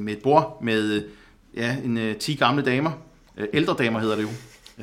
med 0.00 0.12
et 0.12 0.22
bord 0.22 0.58
med 0.62 1.04
ja, 1.56 1.76
en, 1.84 2.14
10 2.18 2.34
gamle 2.34 2.62
damer, 2.62 2.90
Øh, 2.90 3.07
Øh, 3.38 3.48
ældre 3.52 3.74
damer 3.78 4.00
hedder 4.00 4.16
det 4.16 4.22
jo. 4.22 4.28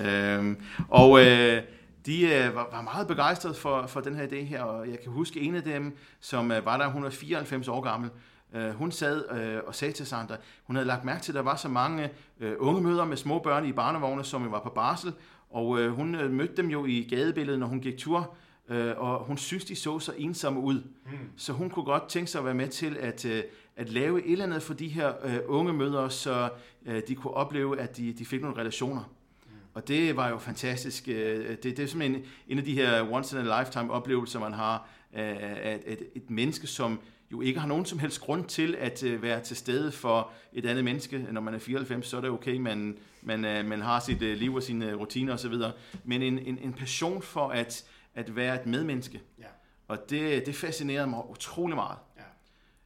Øh, 0.02 0.56
og 0.90 1.26
øh, 1.26 1.62
de 2.06 2.22
øh, 2.22 2.56
var, 2.56 2.70
var 2.72 2.82
meget 2.82 3.08
begejstrede 3.08 3.54
for, 3.54 3.88
for 3.88 4.02
den 4.02 4.16
her 4.16 4.28
idé 4.28 4.44
her, 4.44 4.62
og 4.62 4.90
jeg 4.90 5.00
kan 5.04 5.12
huske 5.12 5.40
en 5.40 5.56
af 5.56 5.64
dem, 5.64 5.98
som 6.20 6.52
øh, 6.52 6.66
var 6.66 6.78
der 6.78 6.86
194 6.86 7.68
år 7.68 7.82
gammel, 7.82 8.10
øh, 8.54 8.70
hun 8.70 8.92
sad 8.92 9.32
øh, 9.32 9.60
og 9.68 9.76
sagde 9.76 9.94
til 9.94 10.06
Sandra, 10.06 10.36
hun 10.64 10.76
havde 10.76 10.88
lagt 10.88 11.06
mærke 11.06 11.22
til, 11.22 11.32
at 11.32 11.36
der 11.36 11.42
var 11.42 11.56
så 11.56 11.70
mange 11.70 12.10
øh, 12.40 12.54
unge 12.60 12.82
møder 12.82 13.06
med 13.06 13.18
små 13.18 13.40
børn 13.40 13.66
i 13.66 13.72
barnevogne, 13.72 14.24
som 14.24 14.44
jo 14.44 14.50
var 14.50 14.60
på 14.60 14.70
barsel, 14.70 15.14
og 15.50 15.80
øh, 15.80 15.92
hun 15.92 16.16
øh, 16.16 16.32
mødte 16.32 16.58
dem 16.58 16.70
jo 16.70 16.86
i 16.86 17.08
gadebilledet, 17.10 17.60
når 17.60 17.68
hun 17.68 17.80
gik 17.80 17.98
tur, 17.98 18.36
øh, 18.70 18.94
og 18.98 19.20
hun 19.20 19.38
synes, 19.38 19.66
de 19.66 19.76
så 19.76 20.00
så 20.00 20.14
ensomme 20.18 20.60
ud. 20.60 20.76
Mm. 21.06 21.12
Så 21.38 21.54
hun 21.54 21.70
kunne 21.70 21.86
godt 21.86 22.10
tænke 22.10 22.32
sig 22.32 22.40
at 22.40 22.46
være 22.46 22.54
med 22.54 22.68
til 22.68 22.98
at, 23.00 23.26
øh, 23.26 23.44
at 23.76 23.90
lave 23.90 24.26
et 24.26 24.32
eller 24.32 24.46
andet 24.46 24.64
for 24.64 24.74
de 24.74 24.88
her 24.88 25.14
øh, 25.24 25.40
unge 25.48 25.74
mødre, 25.74 26.12
så 26.12 26.50
øh, 26.86 27.02
de 27.08 27.16
kunne 27.16 27.34
opleve, 27.34 27.80
at 27.80 27.98
de, 27.98 28.14
de 28.14 28.26
fik 28.26 28.42
nogle 28.42 28.58
relationer. 28.58 29.04
Mm. 29.46 29.52
Og 29.74 29.88
det 29.88 30.16
var 30.16 30.30
jo 30.30 30.38
fantastisk. 30.38 31.08
Øh, 31.08 31.50
det, 31.50 31.64
det 31.64 31.80
er 31.80 31.88
simpelthen 31.88 32.16
en, 32.16 32.26
en 32.48 32.58
af 32.58 32.64
de 32.64 32.74
her 32.74 33.12
once 33.12 33.40
in 33.40 33.48
a 33.48 33.62
lifetime 33.62 33.92
oplevelser, 33.92 34.40
man 34.40 34.54
har 34.54 34.90
af 35.14 35.80
et, 35.86 36.00
et 36.16 36.30
menneske, 36.30 36.68
som 36.68 37.00
jo 37.32 37.42
ikke 37.42 37.60
har 37.60 37.68
nogen 37.68 37.86
som 37.86 38.00
helst 38.00 38.22
grund 38.22 38.46
til 38.46 38.76
at 38.80 39.04
øh, 39.04 39.22
være 39.22 39.42
til 39.42 39.58
stede 39.58 39.92
for 39.92 40.32
et 40.54 40.66
andet 40.66 40.84
menneske. 40.84 41.28
Når 41.32 41.42
man 41.42 41.54
er 41.54 41.60
94, 41.60 42.08
så 42.08 42.18
er 42.18 42.22
det 42.22 42.30
okay, 42.30 42.58
man, 42.58 42.98
man, 43.22 43.46
øh, 43.46 43.66
man 43.66 43.82
har 43.82 44.00
sit 44.00 44.22
liv 44.22 44.56
og 44.56 44.64
sine 44.64 44.94
rutiner 44.94 45.34
osv. 45.34 45.54
Men 46.04 46.22
en, 46.22 46.40
en, 46.40 46.60
en 46.62 46.74
passion 46.74 47.22
for 47.22 47.48
at, 47.48 47.86
at 48.16 48.36
være 48.36 48.62
et 48.62 48.66
medmenneske. 48.66 49.22
Ja. 49.40 49.44
Og 49.88 50.10
det, 50.10 50.46
det 50.46 50.56
fascinerede 50.56 51.08
mig 51.08 51.30
utrolig 51.30 51.76
meget. 51.76 51.98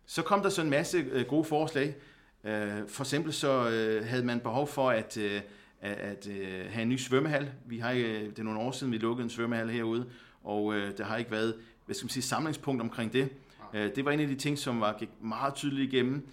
Så 0.06 0.22
kom 0.22 0.42
der 0.42 0.50
så 0.50 0.62
en 0.62 0.70
masse 0.70 0.98
øh, 0.98 1.26
gode 1.26 1.44
forslag. 1.44 1.96
Øh, 2.44 2.72
for 2.88 3.04
eksempel 3.04 3.34
så 3.34 3.70
øh, 3.70 4.06
havde 4.06 4.26
man 4.26 4.40
behov 4.40 4.68
for 4.68 4.90
at, 4.90 5.18
at, 5.18 5.48
at 5.82 6.28
have 6.72 6.82
en 6.82 6.90
ny 6.90 6.98
svømmehal. 6.98 7.52
Vi 7.66 7.80
har, 7.80 7.94
det 7.94 8.40
er 8.40 8.44
nogle 8.44 8.60
år 8.60 8.72
siden, 8.72 8.94
vi 8.94 8.98
lukkede 8.98 9.24
en 9.24 9.30
svømmehal 9.30 9.70
herude, 9.70 10.10
og 10.44 10.74
der 10.74 11.04
har 11.04 11.18
ikke 11.18 11.32
været 11.32 11.56
hvad 11.86 11.96
skal 11.96 12.06
man 12.06 12.10
sige, 12.10 12.24
samlingspunkt 12.24 12.82
omkring 12.82 13.14
det. 13.14 13.30
Øh, 13.74 13.96
det 13.96 14.06
var 14.06 14.12
en 14.12 14.20
af 14.20 14.28
de 14.28 14.36
ting, 14.36 14.58
som 14.58 14.82
var 14.82 14.96
gik 15.00 15.10
meget 15.22 15.54
tydeligt 15.56 15.94
igennem. 15.94 16.28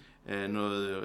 Noget 0.49 0.97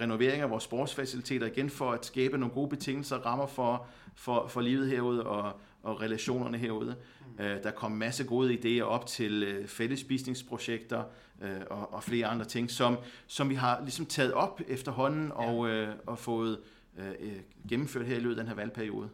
renovering 0.00 0.42
af 0.42 0.50
vores 0.50 0.64
sportsfaciliteter 0.64 1.46
igen 1.46 1.70
for 1.70 1.92
at 1.92 2.06
skabe 2.06 2.38
nogle 2.38 2.54
gode 2.54 2.68
betingelser, 2.68 3.16
rammer 3.16 3.46
for, 3.46 3.86
for, 4.14 4.46
for 4.46 4.60
livet 4.60 4.90
herude 4.90 5.26
og, 5.26 5.60
og 5.84 6.00
relationerne 6.00 6.58
herude. 6.58 6.96
Mm. 7.38 7.44
Øh, 7.44 7.62
der 7.62 7.70
kom 7.70 7.92
masse 7.92 8.24
gode 8.24 8.54
idéer 8.54 8.82
op 8.82 9.06
til 9.06 9.42
øh, 9.42 9.66
fællesspisningsprojekter, 9.66 11.02
øh, 11.42 11.50
og, 11.70 11.94
og 11.94 12.02
flere 12.02 12.26
andre 12.26 12.44
ting, 12.44 12.70
som, 12.70 12.96
som 13.26 13.50
vi 13.50 13.54
har 13.54 13.80
ligesom 13.82 14.06
taget 14.06 14.32
op 14.32 14.60
efterhånden 14.68 15.32
og, 15.34 15.68
øh, 15.68 15.88
og 16.06 16.18
fået 16.18 16.58
øh, 16.98 17.30
gennemført 17.68 18.06
her 18.06 18.16
i 18.16 18.20
løbet 18.20 18.38
af 18.38 18.44
den 18.44 18.48
her 18.48 18.54
valgperiode. 18.54 19.08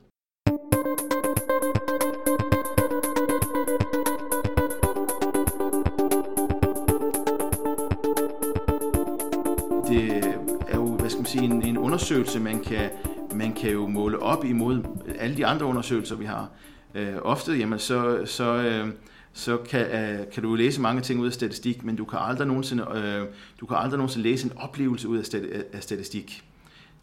Det 9.89 10.25
er 10.69 10.77
jo, 10.77 10.97
hvad 10.97 11.11
skal 11.11 11.21
man 11.21 11.27
sige, 11.27 11.45
en, 11.45 11.63
en 11.63 11.79
undersøgelse, 11.79 12.41
man 12.41 12.61
kan, 12.65 12.91
man 13.35 13.53
kan 13.53 13.73
jo 13.73 13.87
måle 13.87 14.23
op 14.23 14.45
imod 14.45 14.83
alle 15.19 15.37
de 15.37 15.47
andre 15.47 15.67
undersøgelser, 15.67 16.17
vi 16.17 16.25
har. 16.25 16.49
Øh, 16.95 17.15
ofte, 17.23 17.53
jamen, 17.53 17.79
så, 17.79 18.23
så 18.25 18.45
øh, 18.45 18.89
så 19.33 19.57
kan, 19.57 19.87
uh, 19.87 20.33
kan 20.33 20.43
du 20.43 20.55
læse 20.55 20.81
mange 20.81 21.03
ting 21.03 21.21
ud 21.21 21.27
af 21.27 21.33
statistik, 21.33 21.85
men 21.85 21.97
du 21.97 22.05
kan 22.05 22.19
aldrig 22.23 22.47
nogensinde, 22.47 22.87
uh, 22.89 23.29
du 23.61 23.67
kan 23.67 23.77
aldrig 23.77 23.99
nogensinde 23.99 24.29
læse 24.29 24.47
en 24.47 24.53
oplevelse 24.57 25.09
ud 25.09 25.19
af, 25.19 25.25
stat, 25.25 25.45
af 25.73 25.83
statistik. 25.83 26.45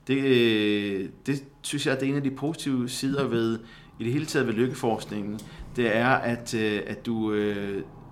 Det, 0.07 1.11
det 1.25 1.43
synes 1.61 1.87
jeg, 1.87 1.99
det 1.99 2.05
er 2.05 2.09
en 2.09 2.15
af 2.15 2.23
de 2.23 2.31
positive 2.31 2.89
sider 2.89 3.27
ved, 3.27 3.59
i 3.99 4.03
det 4.03 4.13
hele 4.13 4.25
taget 4.25 4.47
ved 4.47 4.53
lykkeforskningen, 4.53 5.39
det 5.75 5.95
er, 5.95 6.09
at, 6.09 6.53
uh, 6.53 6.91
at 6.91 7.05
du, 7.05 7.15
uh, 7.15 7.37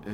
uh, 0.06 0.12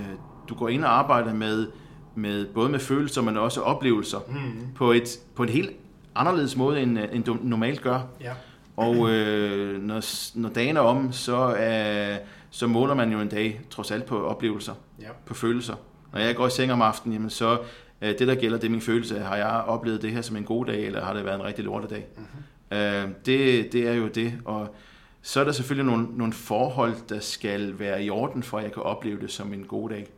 du 0.49 0.55
går 0.55 0.69
ind 0.69 0.85
og 0.85 0.99
arbejder 0.99 1.35
med, 1.35 1.67
med 2.15 2.47
både 2.47 2.69
med 2.69 2.79
følelser, 2.79 3.23
men 3.23 3.37
også 3.37 3.61
oplevelser, 3.61 4.19
mm. 4.29 4.67
på, 4.75 4.93
et, 4.93 5.19
på 5.35 5.43
en 5.43 5.49
helt 5.49 5.71
anderledes 6.15 6.57
måde, 6.57 6.81
end, 6.81 6.99
end 7.13 7.25
du 7.25 7.37
normalt 7.43 7.81
gør. 7.81 8.01
Ja. 8.21 8.33
Og 8.77 9.11
øh, 9.11 9.83
når, 9.83 10.03
når 10.41 10.49
dagen 10.49 10.77
er 10.77 10.81
om, 10.81 11.13
så. 11.13 11.49
Uh, 11.49 12.27
så 12.55 12.67
måler 12.67 12.95
man 12.95 13.13
jo 13.13 13.21
en 13.21 13.29
dag 13.29 13.61
trods 13.71 13.91
alt 13.91 14.05
på 14.05 14.27
oplevelser, 14.27 14.75
ja. 15.01 15.09
på 15.27 15.35
følelser. 15.35 15.75
Når 16.13 16.21
jeg 16.21 16.37
går 16.37 16.47
i 16.47 16.51
seng 16.51 16.73
om 16.73 16.83
aftenen, 16.83 17.15
jamen 17.15 17.31
så 17.31 17.59
øh, 18.03 18.19
det 18.19 18.29
der 18.29 18.35
gælder, 18.35 18.59
det 18.59 18.67
er 18.67 18.71
min 18.71 18.81
følelse. 18.81 19.21
Har 19.21 19.37
jeg 19.37 19.47
oplevet 19.47 20.03
det 20.03 20.11
her 20.11 20.23
som 20.23 20.37
en 20.37 20.45
god 20.45 20.67
dag, 20.67 20.87
eller 20.87 21.05
har 21.05 21.15
det 21.15 21.25
været 21.25 21.35
en 21.35 21.45
rigtig 21.45 21.65
lortedag? 21.65 22.07
Mm-hmm. 22.17 22.79
Øh, 22.79 23.09
det, 23.27 23.73
det 23.73 23.89
er 23.89 23.93
jo 23.93 24.09
det, 24.09 24.35
og 24.45 24.75
så 25.23 25.41
er 25.41 25.45
der 25.45 25.53
selvfølgelig 25.53 25.93
nogle, 25.93 26.07
nogle 26.17 26.33
forhold, 26.33 26.95
der 27.09 27.21
skal 27.21 27.79
være 27.79 28.05
i 28.05 28.11
orden, 28.11 28.43
for 28.43 28.59
at 28.59 28.65
jeg 28.65 28.73
kan 28.73 28.83
opleve 28.83 29.21
det 29.21 29.31
som 29.31 29.53
en 29.53 29.65
god 29.65 29.89
dag. 29.91 30.09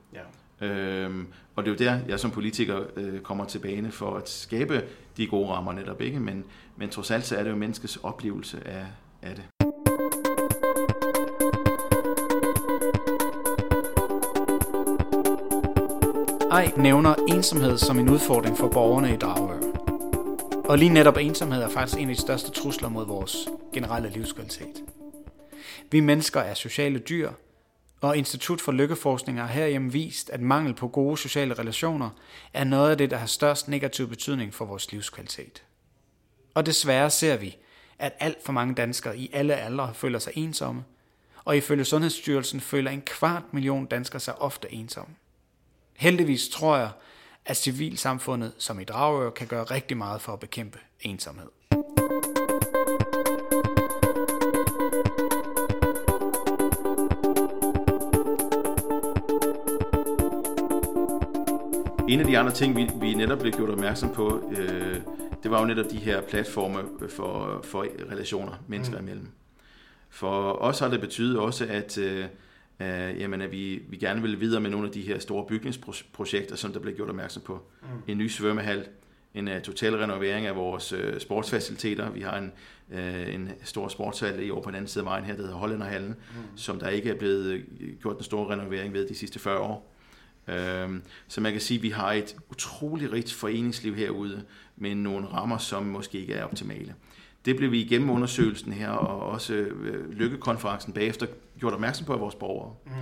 Øhm, 0.64 1.26
og 1.56 1.64
det 1.64 1.70
er 1.70 1.86
jo 1.86 1.90
der, 1.90 2.00
jeg 2.08 2.20
som 2.20 2.30
politiker 2.30 2.80
øh, 2.96 3.20
kommer 3.20 3.44
til 3.44 3.58
bane 3.58 3.90
for 3.90 4.16
at 4.16 4.28
skabe 4.28 4.84
de 5.16 5.26
gode 5.26 5.48
rammer 5.48 5.72
netop, 5.72 6.00
ikke? 6.00 6.20
Men, 6.20 6.44
men 6.76 6.88
trods 6.88 7.10
alt 7.10 7.26
så 7.26 7.36
er 7.36 7.42
det 7.42 7.50
jo 7.50 7.56
menneskets 7.56 7.96
oplevelse 8.02 8.58
af, 8.68 8.86
af 9.22 9.34
det. 9.34 9.44
Ej 16.50 16.72
nævner 16.76 17.14
ensomhed 17.28 17.78
som 17.78 17.98
en 17.98 18.08
udfordring 18.08 18.58
for 18.58 18.68
borgerne 18.68 19.14
i 19.14 19.16
Dragør. 19.16 19.60
Og 20.64 20.78
lige 20.78 20.88
netop 20.88 21.16
ensomhed 21.16 21.62
er 21.62 21.68
faktisk 21.68 22.00
en 22.00 22.08
af 22.08 22.14
de 22.14 22.20
største 22.20 22.50
trusler 22.50 22.88
mod 22.88 23.06
vores 23.06 23.48
generelle 23.72 24.10
livskvalitet. 24.10 24.82
Vi 25.90 26.00
mennesker 26.00 26.40
er 26.40 26.54
sociale 26.54 26.98
dyr, 26.98 27.30
og 28.00 28.16
Institut 28.16 28.60
for 28.60 28.72
Lykkeforskning 28.72 29.40
har 29.40 29.46
herhjemme 29.46 29.92
vist, 29.92 30.30
at 30.30 30.40
mangel 30.40 30.74
på 30.74 30.88
gode 30.88 31.18
sociale 31.18 31.54
relationer 31.54 32.10
er 32.52 32.64
noget 32.64 32.90
af 32.90 32.98
det, 32.98 33.10
der 33.10 33.16
har 33.16 33.26
størst 33.26 33.68
negativ 33.68 34.08
betydning 34.08 34.54
for 34.54 34.64
vores 34.64 34.92
livskvalitet. 34.92 35.62
Og 36.54 36.66
desværre 36.66 37.10
ser 37.10 37.36
vi, 37.36 37.56
at 37.98 38.12
alt 38.20 38.44
for 38.44 38.52
mange 38.52 38.74
danskere 38.74 39.18
i 39.18 39.30
alle 39.32 39.56
aldre 39.56 39.94
føler 39.94 40.18
sig 40.18 40.32
ensomme, 40.36 40.84
og 41.44 41.56
ifølge 41.56 41.84
Sundhedsstyrelsen 41.84 42.60
føler 42.60 42.90
en 42.90 43.02
kvart 43.02 43.42
million 43.52 43.86
danskere 43.86 44.20
sig 44.20 44.42
ofte 44.42 44.72
ensomme. 44.72 45.14
Heldigvis 45.96 46.48
tror 46.48 46.76
jeg, 46.76 46.90
at 47.44 47.56
civilsamfundet 47.56 48.52
som 48.58 48.80
i 48.80 48.84
Dragør 48.84 49.30
kan 49.30 49.46
gøre 49.46 49.64
rigtig 49.64 49.96
meget 49.96 50.20
for 50.20 50.32
at 50.32 50.40
bekæmpe 50.40 50.78
ensomhed. 51.00 51.48
En 62.14 62.20
af 62.20 62.26
de 62.26 62.38
andre 62.38 62.52
ting, 62.52 62.76
vi, 62.76 62.88
vi 63.00 63.14
netop 63.14 63.38
blev 63.38 63.52
gjort 63.52 63.70
opmærksom 63.70 64.12
på, 64.12 64.52
øh, 64.58 64.96
det 65.42 65.50
var 65.50 65.60
jo 65.60 65.66
netop 65.66 65.90
de 65.90 65.96
her 65.96 66.20
platforme 66.20 66.78
for, 67.08 67.60
for 67.64 67.86
relationer 68.12 68.52
mennesker 68.68 68.98
mm. 68.98 69.04
imellem. 69.04 69.28
For 70.10 70.52
os 70.52 70.78
har 70.78 70.88
det 70.88 71.00
betydet 71.00 71.38
også, 71.38 71.66
at, 71.66 71.98
øh, 71.98 72.24
øh, 72.80 73.20
jamen, 73.20 73.40
at 73.40 73.52
vi, 73.52 73.82
vi 73.88 73.96
gerne 73.96 74.22
vil 74.22 74.40
videre 74.40 74.60
med 74.60 74.70
nogle 74.70 74.86
af 74.86 74.92
de 74.92 75.02
her 75.02 75.18
store 75.18 75.46
bygningsprojekter, 75.46 76.56
som 76.56 76.72
der 76.72 76.80
blev 76.80 76.96
gjort 76.96 77.08
opmærksom 77.08 77.42
på. 77.42 77.62
Mm. 77.82 77.88
En 78.06 78.18
ny 78.18 78.28
svømmehal, 78.28 78.86
en 79.34 79.48
uh, 79.48 79.60
total 79.62 79.96
renovering 79.96 80.46
af 80.46 80.56
vores 80.56 80.92
uh, 80.92 81.18
sportsfaciliteter. 81.18 82.10
Vi 82.10 82.20
har 82.20 82.38
en, 82.38 82.52
uh, 82.92 83.34
en 83.34 83.50
stor 83.62 83.88
sportshal 83.88 84.46
i 84.46 84.50
over 84.50 84.62
på 84.62 84.70
den 84.70 84.76
anden 84.76 84.88
side 84.88 85.02
af 85.02 85.06
vejen 85.06 85.24
her, 85.24 85.34
der 85.34 85.42
hedder 85.42 85.56
Hollænderhallen, 85.56 86.08
mm. 86.08 86.56
som 86.56 86.78
der 86.78 86.88
ikke 86.88 87.10
er 87.10 87.14
blevet 87.14 87.64
gjort 88.02 88.16
en 88.16 88.24
stor 88.24 88.50
renovering 88.50 88.92
ved 88.92 89.08
de 89.08 89.14
sidste 89.14 89.38
40 89.38 89.58
år. 89.58 89.93
Øhm, 90.48 91.02
så 91.28 91.40
man 91.40 91.52
kan 91.52 91.60
sige, 91.60 91.78
at 91.78 91.82
vi 91.82 91.90
har 91.90 92.12
et 92.12 92.36
utroligt 92.50 93.12
rigt 93.12 93.32
foreningsliv 93.32 93.94
herude, 93.94 94.44
med 94.76 94.94
nogle 94.94 95.26
rammer, 95.26 95.58
som 95.58 95.82
måske 95.82 96.20
ikke 96.20 96.34
er 96.34 96.44
optimale. 96.44 96.94
Det 97.44 97.56
blev 97.56 97.70
vi 97.72 97.80
igennem 97.80 98.10
undersøgelsen 98.10 98.72
her, 98.72 98.88
og 98.88 99.20
også 99.20 99.54
øh, 99.54 100.10
lykkekonferencen 100.10 100.92
bagefter 100.92 101.26
gjort 101.58 101.72
opmærksom 101.72 102.06
på 102.06 102.12
af 102.12 102.20
vores 102.20 102.34
borgere. 102.34 102.74
Mm. 102.86 102.92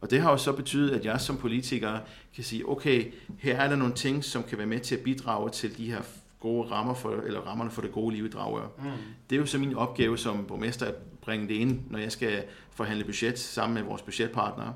Og 0.00 0.10
det 0.10 0.20
har 0.20 0.30
jo 0.30 0.36
så 0.36 0.52
betydet, 0.52 0.90
at 0.90 1.04
jeg 1.04 1.20
som 1.20 1.36
politiker 1.36 1.98
kan 2.34 2.44
sige, 2.44 2.68
okay, 2.68 3.12
her 3.38 3.56
er 3.56 3.68
der 3.68 3.76
nogle 3.76 3.94
ting, 3.94 4.24
som 4.24 4.42
kan 4.42 4.58
være 4.58 4.66
med 4.66 4.80
til 4.80 4.94
at 4.94 5.02
bidrage 5.02 5.50
til 5.50 5.76
de 5.76 5.90
her 5.90 6.00
gode 6.40 6.70
rammer 6.70 6.94
for, 6.94 7.10
eller 7.10 7.40
rammerne 7.40 7.70
for 7.70 7.82
det 7.82 7.92
gode 7.92 8.14
liv 8.14 8.26
i 8.26 8.28
Dragør. 8.28 8.66
Mm. 8.78 8.84
Det 9.30 9.36
er 9.36 9.40
jo 9.40 9.46
så 9.46 9.58
min 9.58 9.74
opgave 9.74 10.18
som 10.18 10.44
borgmester 10.44 10.86
at 10.86 10.94
bringe 11.20 11.48
det 11.48 11.54
ind, 11.54 11.80
når 11.90 11.98
jeg 11.98 12.12
skal 12.12 12.42
forhandle 12.70 13.04
budget 13.04 13.38
sammen 13.38 13.74
med 13.74 13.82
vores 13.82 14.02
budgetpartnere 14.02 14.74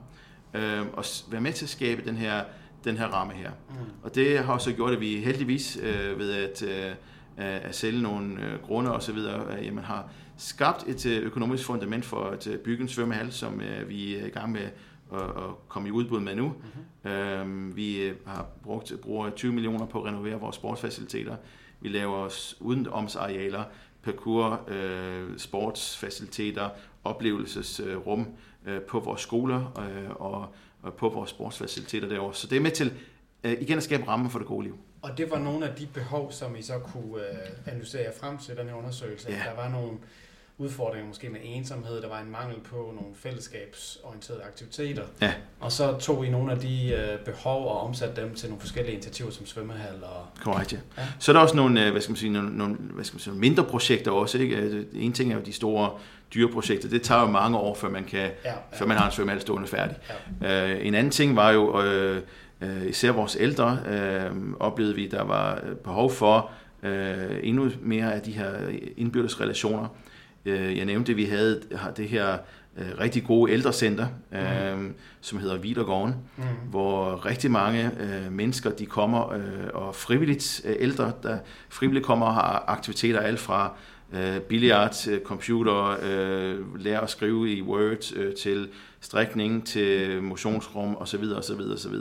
øh, 0.55 0.87
og 0.93 1.05
være 1.31 1.41
med 1.41 1.53
til 1.53 1.65
at 1.65 1.69
skabe 1.69 2.03
den 2.05 2.17
her, 2.17 2.45
den 2.85 2.97
her 2.97 3.07
ramme 3.07 3.33
her. 3.33 3.51
Mm. 3.51 3.77
Og 4.03 4.15
det 4.15 4.39
har 4.39 4.59
så 4.59 4.73
gjort, 4.73 4.93
at 4.93 5.01
vi 5.01 5.21
heldigvis 5.21 5.79
øh, 5.83 6.19
ved 6.19 6.33
at, 6.33 6.63
øh, 6.63 6.95
at 7.37 7.75
sælge 7.75 8.03
nogle 8.03 8.45
øh, 8.45 8.63
grunde 8.63 8.93
osv., 8.93 9.17
øh, 9.17 9.67
jamen 9.67 9.85
har 9.85 10.09
skabt 10.37 10.85
et 10.87 11.07
øh, 11.07 11.23
økonomisk 11.23 11.65
fundament 11.65 12.05
for 12.05 12.25
at 12.25 12.47
øh, 12.47 12.59
bygge 12.59 12.83
en 12.83 12.89
svømmehal, 12.89 13.33
som 13.33 13.61
øh, 13.61 13.89
vi 13.89 14.17
er 14.17 14.27
i 14.27 14.31
gang 14.31 14.53
med 14.53 14.69
at, 15.13 15.21
at 15.21 15.69
komme 15.69 15.89
i 15.89 15.93
udbud 15.93 16.21
med 16.21 16.35
nu. 16.35 16.49
Mm-hmm. 16.49 17.11
Øh, 17.11 17.77
vi 17.77 18.03
øh, 18.03 18.15
har 18.27 18.47
brugt 18.63 18.93
bruger 19.03 19.31
20 19.31 19.53
millioner 19.53 19.87
på 19.87 20.03
at 20.03 20.05
renovere 20.05 20.41
vores 20.41 20.57
sportsfaciliteter. 20.57 21.37
Vi 21.81 21.89
laver 21.89 22.29
udenomsarealer, 22.61 23.65
parkour, 24.05 24.61
øh, 24.69 25.39
sportsfaciliteter, 25.39 26.71
oplevelsesrum, 27.05 28.27
øh, 28.67 28.81
på 28.81 29.01
vores 29.01 29.21
skoler 29.21 29.79
øh, 29.79 30.11
og, 30.11 30.55
og 30.83 30.95
på 30.95 31.09
vores 31.09 31.31
sportsfaciliteter 31.31 32.09
derovre. 32.09 32.35
Så 32.35 32.47
det 32.47 32.57
er 32.57 32.61
med 32.61 32.71
til 32.71 32.93
øh, 33.45 33.53
igen 33.61 33.77
at 33.77 33.83
skabe 33.83 34.09
rammer 34.09 34.31
for 34.31 34.39
det 34.39 34.49
gode 34.49 34.65
liv. 34.65 34.79
Og 35.03 35.19
det 35.19 35.31
var 35.31 35.39
nogle 35.39 35.69
af 35.69 35.75
de 35.77 35.87
behov, 35.87 36.33
som 36.33 36.57
I 36.57 36.63
så 36.63 36.79
kunne 36.79 37.17
øh, 37.17 37.37
analysere 37.67 38.13
frem 38.21 38.39
til 38.39 38.57
den 38.57 38.69
her 38.69 38.75
undersøgelse. 38.75 39.31
Ja. 39.31 39.43
Der 39.51 39.57
var 39.57 39.69
nogle 39.69 39.99
udfordringer 40.63 41.09
måske 41.09 41.29
med 41.29 41.41
ensomhed, 41.45 42.03
der 42.03 42.09
var 42.09 42.21
en 42.21 42.31
mangel 42.31 42.61
på 42.61 42.77
nogle 42.77 43.15
fællesskabsorienterede 43.15 44.43
aktiviteter. 44.43 45.03
Ja. 45.21 45.33
Og 45.61 45.73
så 45.73 45.99
tog 45.99 46.27
I 46.27 46.31
nogle 46.31 46.53
af 46.53 46.59
de 46.59 46.93
øh, 46.93 47.19
behov 47.25 47.69
og 47.69 47.81
omsatte 47.81 48.23
dem 48.23 48.35
til 48.35 48.49
nogle 48.49 48.61
forskellige 48.61 48.93
initiativer 48.93 49.31
som 49.31 49.47
svømmehal 49.47 50.05
og... 50.05 50.27
Korrekt, 50.43 50.73
ja. 50.73 50.79
ja. 50.99 51.03
Så 51.19 51.33
er 51.33 51.35
der 51.35 51.41
også 51.41 51.57
nogle, 51.57 51.87
øh, 51.87 51.93
hvad 51.93 52.01
skal 52.01 52.11
man 52.11 52.17
sige, 52.17 52.33
nogle, 52.33 52.57
nogle 52.57 52.75
hvad 52.75 53.05
skal 53.05 53.15
man 53.15 53.21
sige, 53.21 53.35
mindre 53.35 53.65
projekter 53.65 54.11
også. 54.11 54.39
Ikke? 54.39 54.57
Altså, 54.57 54.85
en 54.95 55.13
ting 55.13 55.33
er 55.33 55.37
jo 55.37 55.43
de 55.43 55.53
store 55.53 55.91
dyreprojekter. 56.35 56.89
Det 56.89 57.03
tager 57.03 57.21
jo 57.21 57.27
mange 57.27 57.59
år, 57.59 57.75
før 57.75 57.89
man, 57.89 58.05
kan, 58.05 58.31
ja, 58.45 58.51
ja. 58.51 58.55
Før 58.73 58.87
man 58.87 58.97
har 58.97 59.07
en 59.07 59.13
svømmehal 59.13 59.41
stående 59.41 59.69
færdig. 59.69 59.97
Ja. 60.43 60.75
Uh, 60.75 60.87
en 60.87 60.95
anden 60.95 61.11
ting 61.11 61.37
var 61.37 61.51
jo, 61.51 61.79
uh, 61.79 62.17
uh, 62.63 62.87
især 62.87 63.13
vores 63.13 63.37
ældre, 63.41 63.79
uh, 64.31 64.37
oplevede 64.61 64.95
vi, 64.95 65.07
der 65.07 65.23
var 65.23 65.63
behov 65.85 66.11
for 66.11 66.51
uh, 66.83 66.89
endnu 67.43 67.71
mere 67.81 68.15
af 68.15 68.23
de 68.23 68.33
her 68.33 68.53
indbyrdes 68.97 69.41
relationer. 69.41 69.89
Uh, 70.47 70.77
jeg 70.77 70.85
nævnte, 70.85 71.13
at 71.13 71.17
vi 71.17 71.25
havde 71.25 71.63
det 71.97 72.09
her 72.09 72.39
uh, 72.77 73.01
rigtig 73.01 73.25
gode 73.25 73.53
ældrecenter, 73.53 74.07
uh, 74.33 74.79
mm. 74.79 74.95
som 75.21 75.39
hedder 75.39 75.59
Vidergården, 75.59 76.15
mm. 76.37 76.45
hvor 76.71 77.27
rigtig 77.27 77.51
mange 77.51 77.91
uh, 78.01 78.33
mennesker, 78.33 78.71
de 78.71 78.87
kommer 78.87 79.27
uh, 79.27 79.87
og 79.87 79.95
frivilligt 79.95 80.63
ældre, 80.67 81.13
der 81.23 81.39
frivilligt 81.69 82.07
kommer 82.07 82.27
og 82.27 82.35
har 82.35 82.65
aktiviteter 82.67 83.21
alt 83.21 83.41
fra 83.41 83.75
øh, 84.13 84.41
billiard, 84.41 85.09
øh, 85.09 85.21
computer, 85.21 85.97
øh, 86.03 86.81
lære 86.81 87.03
at 87.03 87.11
skrive 87.11 87.53
i 87.53 87.63
Word, 87.63 88.17
øh, 88.17 88.35
til 88.35 88.69
strikning, 89.01 89.67
til 89.67 90.23
motionsrum 90.23 90.97
osv. 90.97 91.25
osv. 91.37 91.61
osv. 91.75 91.95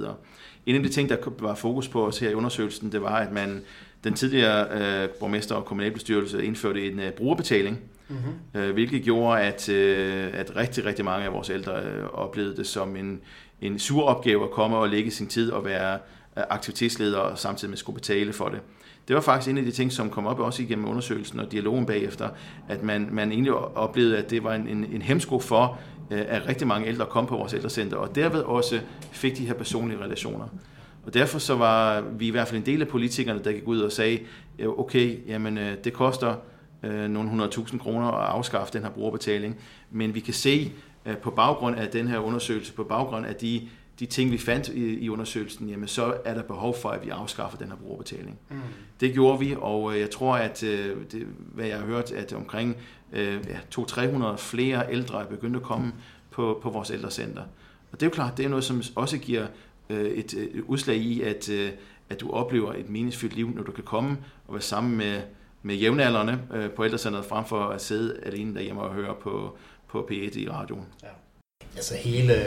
En 0.65 0.75
af 0.75 0.83
de 0.83 0.89
ting, 0.89 1.09
der 1.09 1.17
var 1.39 1.55
fokus 1.55 1.87
på 1.87 2.07
os 2.07 2.19
her 2.19 2.29
i 2.29 2.33
undersøgelsen, 2.33 2.91
det 2.91 3.01
var, 3.01 3.15
at 3.15 3.31
man 3.31 3.61
den 4.03 4.13
tidligere 4.13 4.67
øh, 4.71 5.09
borgmester 5.09 5.55
og 5.55 5.65
kommunalbestyrelse 5.65 6.45
indførte 6.45 6.87
en 6.87 6.99
øh, 6.99 7.11
brugerbetaling, 7.11 7.79
mm-hmm. 8.09 8.61
øh, 8.61 8.73
hvilket 8.73 9.03
gjorde, 9.03 9.41
at, 9.41 9.69
øh, 9.69 10.27
at 10.33 10.55
rigtig, 10.55 10.85
rigtig 10.85 11.05
mange 11.05 11.25
af 11.25 11.33
vores 11.33 11.49
ældre 11.49 11.81
øh, 11.83 12.05
oplevede 12.13 12.57
det 12.57 12.67
som 12.67 12.95
en, 12.95 13.21
en 13.61 13.79
sur 13.79 14.03
opgave 14.03 14.43
at 14.43 14.51
komme 14.51 14.77
og 14.77 14.89
lægge 14.89 15.11
sin 15.11 15.27
tid 15.27 15.51
og 15.51 15.65
være 15.65 15.93
øh, 16.37 16.43
aktivitetsleder 16.49 17.17
og 17.17 17.39
samtidig 17.39 17.69
med 17.69 17.77
skulle 17.77 17.95
betale 17.95 18.33
for 18.33 18.49
det 18.49 18.59
det 19.07 19.15
var 19.15 19.21
faktisk 19.21 19.49
en 19.49 19.57
af 19.57 19.63
de 19.63 19.71
ting, 19.71 19.91
som 19.91 20.09
kom 20.09 20.27
op 20.27 20.39
også 20.39 20.63
igennem 20.63 20.89
undersøgelsen 20.89 21.39
og 21.39 21.51
dialogen 21.51 21.85
bagefter, 21.85 22.29
at 22.69 22.83
man, 22.83 23.09
man 23.11 23.31
egentlig 23.31 23.53
oplevede, 23.53 24.17
at 24.17 24.29
det 24.29 24.43
var 24.43 24.53
en, 24.53 24.67
en, 24.67 24.85
en 24.93 25.01
hemsko 25.01 25.39
for, 25.39 25.79
øh, 26.11 26.23
at 26.27 26.47
rigtig 26.47 26.67
mange 26.67 26.87
ældre 26.87 27.05
kom 27.05 27.25
på 27.25 27.37
vores 27.37 27.53
ældrecenter, 27.53 27.97
og 27.97 28.15
derved 28.15 28.41
også 28.41 28.79
fik 29.11 29.37
de 29.37 29.45
her 29.45 29.53
personlige 29.53 29.99
relationer. 29.99 30.47
Og 31.05 31.13
derfor 31.13 31.39
så 31.39 31.55
var 31.55 32.01
vi 32.01 32.27
i 32.27 32.29
hvert 32.29 32.47
fald 32.47 32.59
en 32.59 32.65
del 32.65 32.81
af 32.81 32.87
politikerne, 32.87 33.43
der 33.43 33.51
gik 33.51 33.67
ud 33.67 33.79
og 33.79 33.91
sagde, 33.91 34.19
okay, 34.65 35.27
jamen 35.27 35.57
øh, 35.57 35.77
det 35.83 35.93
koster 35.93 36.35
øh, 36.83 37.09
nogle 37.09 37.45
100.000 37.45 37.77
kroner 37.77 38.07
at 38.07 38.27
afskaffe 38.27 38.73
den 38.73 38.83
her 38.83 38.89
brugerbetaling, 38.89 39.59
men 39.91 40.15
vi 40.15 40.19
kan 40.19 40.33
se 40.33 40.71
på 41.21 41.31
baggrund 41.31 41.75
af 41.75 41.87
den 41.87 42.07
her 42.07 42.19
undersøgelse, 42.19 42.73
på 42.73 42.83
baggrund 42.83 43.25
af 43.25 43.35
de 43.35 43.61
de 44.01 44.05
ting, 44.05 44.31
vi 44.31 44.37
fandt 44.37 44.67
i, 44.67 44.99
i 44.99 45.09
undersøgelsen, 45.09 45.69
jamen 45.69 45.87
så 45.87 46.13
er 46.25 46.33
der 46.33 46.41
behov 46.41 46.75
for, 46.81 46.89
at 46.89 47.05
vi 47.05 47.09
afskaffer 47.09 47.57
den 47.57 47.67
her 47.67 47.75
brugerbetaling. 47.75 48.39
Mm. 48.49 48.57
Det 48.99 49.13
gjorde 49.13 49.39
vi, 49.39 49.55
og 49.59 49.93
øh, 49.93 49.99
jeg 49.99 50.09
tror, 50.09 50.35
at 50.35 50.63
øh, 50.63 50.97
det, 51.11 51.27
hvad 51.37 51.65
jeg 51.65 51.77
har 51.77 51.85
hørt, 51.85 52.11
at 52.11 52.33
omkring 52.33 52.77
øh, 53.13 53.39
ja, 53.47 53.81
200-300 53.81 54.35
flere 54.37 54.91
ældre 54.91 55.21
er 55.21 55.25
begyndt 55.25 55.55
at 55.55 55.61
komme 55.61 55.93
på, 56.31 56.59
på 56.63 56.69
vores 56.69 56.91
ældrecenter. 56.91 57.41
Og 57.91 57.99
det 57.99 58.03
er 58.03 58.07
jo 58.07 58.13
klart, 58.13 58.37
det 58.37 58.45
er 58.45 58.49
noget, 58.49 58.63
som 58.63 58.81
også 58.95 59.17
giver 59.17 59.43
øh, 59.43 59.49
et, 59.99 60.33
et 60.33 60.63
udslag 60.67 60.97
i, 60.97 61.21
at, 61.21 61.49
øh, 61.49 61.71
at 62.09 62.21
du 62.21 62.31
oplever 62.31 62.73
et 62.73 62.89
meningsfyldt 62.89 63.35
liv, 63.35 63.49
når 63.55 63.63
du 63.63 63.71
kan 63.71 63.83
komme 63.83 64.17
og 64.47 64.53
være 64.53 64.61
sammen 64.61 64.97
med, 64.97 65.21
med 65.63 65.75
jævnaldrende 65.75 66.39
øh, 66.53 66.69
på 66.69 66.85
ældrecenteret, 66.85 67.25
frem 67.25 67.45
for 67.45 67.63
at 67.63 67.81
sidde 67.81 68.19
alene 68.25 68.55
derhjemme 68.55 68.81
og 68.81 68.93
høre 68.93 69.15
på, 69.21 69.57
på 69.87 70.07
P1 70.11 70.39
i 70.39 70.49
radioen. 70.49 70.85
Ja. 71.03 71.07
Altså 71.75 71.95
hele 71.95 72.45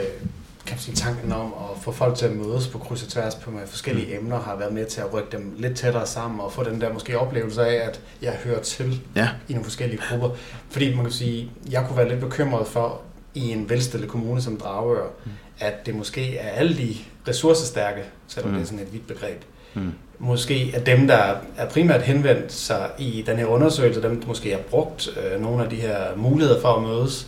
kan 0.65 0.77
sige, 0.77 0.95
tanken 0.95 1.31
om 1.31 1.53
at 1.53 1.83
få 1.83 1.91
folk 1.91 2.17
til 2.17 2.25
at 2.25 2.35
mødes 2.35 2.67
på 2.67 2.77
kryds 2.77 3.03
og 3.03 3.09
tværs 3.09 3.35
på 3.35 3.51
med 3.51 3.67
forskellige 3.67 4.07
mm. 4.07 4.25
emner, 4.25 4.39
har 4.39 4.55
været 4.55 4.73
med 4.73 4.85
til 4.85 5.01
at 5.01 5.13
rykke 5.13 5.27
dem 5.31 5.53
lidt 5.57 5.77
tættere 5.77 6.07
sammen 6.07 6.39
og 6.39 6.51
få 6.51 6.63
den 6.63 6.81
der 6.81 6.93
måske 6.93 7.19
oplevelse 7.19 7.65
af, 7.65 7.87
at 7.87 8.01
jeg 8.21 8.33
hører 8.43 8.61
til 8.61 9.01
ja. 9.15 9.29
i 9.47 9.53
nogle 9.53 9.63
forskellige 9.63 10.01
grupper. 10.09 10.29
Fordi 10.69 10.95
man 10.95 11.03
kan 11.03 11.11
sige, 11.11 11.51
jeg 11.69 11.85
kunne 11.87 11.97
være 11.97 12.09
lidt 12.09 12.19
bekymret 12.19 12.67
for, 12.67 13.01
i 13.35 13.51
en 13.51 13.69
velstillet 13.69 14.09
kommune 14.09 14.41
som 14.41 14.57
Dragør, 14.57 15.07
mm. 15.25 15.31
at 15.59 15.85
det 15.85 15.95
måske 15.95 16.37
er 16.37 16.49
alle 16.49 16.77
de 16.77 16.95
ressourcestærke, 17.27 18.01
selvom 18.27 18.51
mm. 18.51 18.57
det 18.57 18.63
er 18.63 18.65
sådan 18.65 18.85
et 18.85 18.93
vidt 18.93 19.07
begreb, 19.07 19.41
mm. 19.73 19.91
måske 20.19 20.75
er 20.75 20.83
dem, 20.83 21.07
der 21.07 21.35
er 21.57 21.69
primært 21.69 22.01
henvendt 22.01 22.53
sig 22.53 22.89
i 22.97 23.23
den 23.27 23.37
her 23.37 23.45
undersøgelse, 23.45 24.01
dem 24.01 24.21
der 24.21 24.27
måske 24.27 24.51
har 24.51 24.59
brugt 24.59 25.09
øh, 25.17 25.41
nogle 25.41 25.63
af 25.63 25.69
de 25.69 25.75
her 25.75 26.15
muligheder 26.15 26.61
for 26.61 26.73
at 26.73 26.83
mødes. 26.83 27.27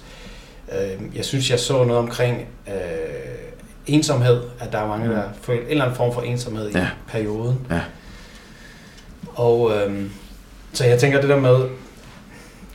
Øh, 0.72 1.16
jeg 1.18 1.26
synes, 1.26 1.52
jeg 1.52 1.60
så 1.60 1.74
noget 1.74 1.98
omkring 1.98 2.48
øh, 2.68 2.74
ensomhed, 3.88 4.42
at 4.60 4.72
der 4.72 4.78
er 4.78 4.88
mange, 4.88 5.10
der 5.10 5.28
mm. 5.28 5.34
føler 5.42 5.62
en 5.62 5.68
eller 5.68 5.84
anden 5.84 5.98
form 5.98 6.14
for 6.14 6.22
ensomhed 6.22 6.72
ja. 6.72 6.84
i 6.84 6.88
perioden. 7.08 7.68
Ja. 7.70 7.82
Og 9.36 9.72
øh, 9.76 10.06
så 10.74 10.86
jeg 10.86 11.00
tænker 11.00 11.22
det 11.22 11.30
der 11.30 11.40
med, 11.40 11.70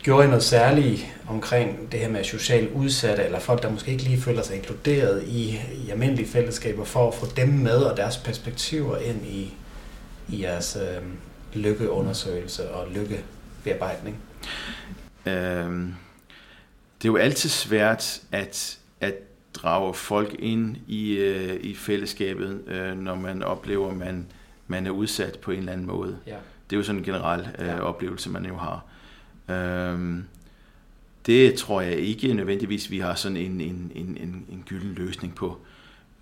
gjorde 0.03 0.25
I 0.25 0.29
noget 0.29 0.43
særligt 0.43 1.07
omkring 1.29 1.93
det 1.93 2.01
her 2.01 2.09
med 2.09 2.25
socialt 2.25 2.73
udsatte, 2.73 3.25
eller 3.25 3.39
folk, 3.39 3.63
der 3.63 3.71
måske 3.71 3.91
ikke 3.91 4.03
lige 4.03 4.21
føler 4.21 4.43
sig 4.43 4.57
inkluderet 4.57 5.25
i, 5.27 5.61
i 5.87 5.91
almindelige 5.91 6.29
fællesskaber, 6.29 6.85
for 6.85 7.09
at 7.09 7.15
få 7.15 7.27
dem 7.37 7.49
med 7.49 7.77
og 7.77 7.97
deres 7.97 8.17
perspektiver 8.17 8.97
ind 8.97 9.27
i, 9.27 9.55
i 10.29 10.43
jeres 10.43 10.79
øh, 10.81 11.03
lykkeundersøgelse 11.55 12.71
og 12.71 12.87
lykkebearbejdning? 12.91 14.17
Øhm, 15.27 15.95
det 17.03 17.09
er 17.09 17.13
jo 17.13 17.17
altid 17.17 17.49
svært 17.49 18.21
at, 18.33 18.79
at 19.01 19.15
drage 19.55 19.95
folk 19.95 20.37
ind 20.39 20.77
i, 20.87 21.13
øh, 21.13 21.61
i 21.61 21.75
fællesskabet, 21.75 22.63
øh, 22.67 22.99
når 22.99 23.15
man 23.15 23.43
oplever, 23.43 23.91
at 23.91 23.97
man, 23.97 24.27
man 24.67 24.87
er 24.87 24.91
udsat 24.91 25.39
på 25.39 25.51
en 25.51 25.59
eller 25.59 25.73
anden 25.73 25.87
måde. 25.87 26.19
Ja. 26.27 26.37
Det 26.71 26.77
er 26.77 26.81
jo 26.81 26.83
sådan 26.85 26.99
en 26.99 27.05
generel 27.05 27.49
øh, 27.59 27.67
ja. 27.67 27.81
oplevelse, 27.81 28.31
man 28.31 28.47
jo 28.47 28.57
har. 28.57 28.85
Øhm, 29.49 30.25
det 31.27 31.55
tror 31.55 31.81
jeg 31.81 31.97
ikke 31.97 32.35
nødvendigvis, 32.35 32.91
vi 32.91 32.99
har 32.99 33.15
sådan 33.15 33.37
en, 33.37 33.61
en, 33.61 33.93
en, 33.95 34.17
en, 34.21 34.47
en 34.49 34.65
gylden 34.69 34.95
løsning 34.95 35.35
på. 35.35 35.59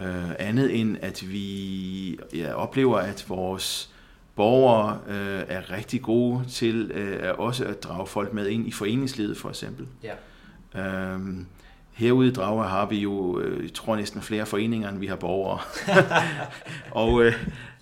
Øh, 0.01 0.31
andet 0.39 0.81
end, 0.81 0.97
at 1.03 1.31
vi 1.31 2.19
ja, 2.35 2.53
oplever, 2.53 2.99
at 2.99 3.25
vores 3.29 3.91
borgere 4.37 4.99
øh, 5.09 5.43
er 5.49 5.71
rigtig 5.71 6.03
gode 6.03 6.45
til 6.49 6.91
øh, 6.91 7.39
også 7.39 7.65
at 7.65 7.83
drage 7.83 8.07
folk 8.07 8.33
med 8.33 8.49
ind 8.49 8.69
i 8.69 8.73
foreningslivet, 8.73 9.37
for 9.37 9.49
eksempel. 9.49 9.87
Ja. 10.03 11.13
Øhm, 11.15 11.47
Herude 11.93 12.29
i 12.29 12.33
Drage 12.33 12.69
har 12.69 12.87
vi 12.87 12.99
jo, 12.99 13.41
øh, 13.41 13.65
jeg 13.65 13.75
tror 13.75 13.97
næsten 13.97 14.23
flere 14.23 14.47
foreninger, 14.47 14.89
end 14.89 14.99
vi 14.99 15.07
har 15.07 15.17
borgere. 15.17 15.59
og 17.03 17.25
øh, 17.25 17.33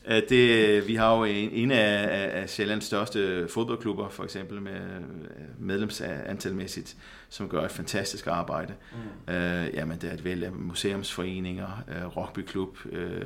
det, 0.09 0.89
vi 0.89 0.95
har 0.95 1.17
jo 1.17 1.25
en, 1.25 1.51
en 1.51 1.71
af, 1.71 2.31
af 2.43 2.49
Sjællands 2.51 2.85
største 2.85 3.49
fodboldklubber, 3.49 4.09
for 4.09 4.25
eksempel 4.25 4.63
med 4.63 4.73
øh, 4.73 5.03
medlemsantalmæssigt, 5.59 6.97
som 7.29 7.49
gør 7.49 7.65
et 7.65 7.71
fantastisk 7.71 8.27
arbejde. 8.27 8.75
Mm. 9.27 9.35
Øh, 9.35 9.75
jamen, 9.75 9.99
det 9.99 10.11
er 10.11 10.15
et 10.15 10.25
væld 10.25 10.43
af 10.43 10.53
museumsforeninger, 10.53 11.85
øh, 11.89 12.17
rugbyklub, 12.17 12.79
øh, 12.93 13.23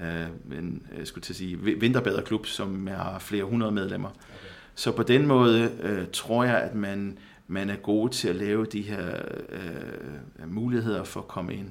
øh, 0.00 0.26
men 0.44 0.86
jeg 0.98 1.06
skulle 1.06 1.22
til 1.22 1.32
at 1.32 1.36
sige 1.36 1.58
vinterbaderklub, 1.58 2.46
som 2.46 2.86
har 2.86 3.18
flere 3.18 3.44
hundrede 3.44 3.72
medlemmer. 3.72 4.08
Okay. 4.08 4.48
Så 4.74 4.92
på 4.92 5.02
den 5.02 5.26
måde 5.26 5.70
øh, 5.82 6.04
tror 6.12 6.44
jeg, 6.44 6.56
at 6.56 6.74
man, 6.74 7.18
man 7.46 7.70
er 7.70 7.76
god 7.76 8.08
til 8.08 8.28
at 8.28 8.36
lave 8.36 8.66
de 8.66 8.82
her 8.82 9.06
øh, 9.48 10.52
muligheder 10.52 11.04
for 11.04 11.20
at 11.20 11.28
komme 11.28 11.54
ind. 11.54 11.70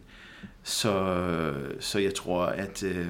Så, 0.63 1.13
så 1.79 1.99
jeg 1.99 2.13
tror, 2.13 2.45
at 2.45 2.83
øh, 2.83 3.07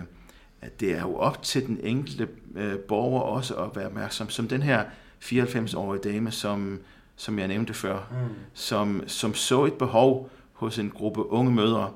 at 0.65 0.79
det 0.79 0.91
er 0.91 1.01
jo 1.01 1.15
op 1.15 1.43
til 1.43 1.67
den 1.67 1.79
enkelte 1.83 2.27
øh, 2.55 2.79
borger 2.79 3.21
også 3.21 3.55
at 3.55 3.75
være 3.75 3.85
opmærksom. 3.85 4.29
Som 4.29 4.47
den 4.47 4.61
her 4.61 4.83
94-årige 5.21 6.01
dame, 6.01 6.31
som, 6.31 6.79
som 7.15 7.39
jeg 7.39 7.47
nævnte 7.47 7.73
før, 7.73 7.97
mm. 8.11 8.35
som, 8.53 9.03
som 9.07 9.33
så 9.33 9.65
et 9.65 9.73
behov 9.73 10.29
hos 10.53 10.79
en 10.79 10.89
gruppe 10.89 11.29
unge 11.29 11.51
mødre, 11.51 11.91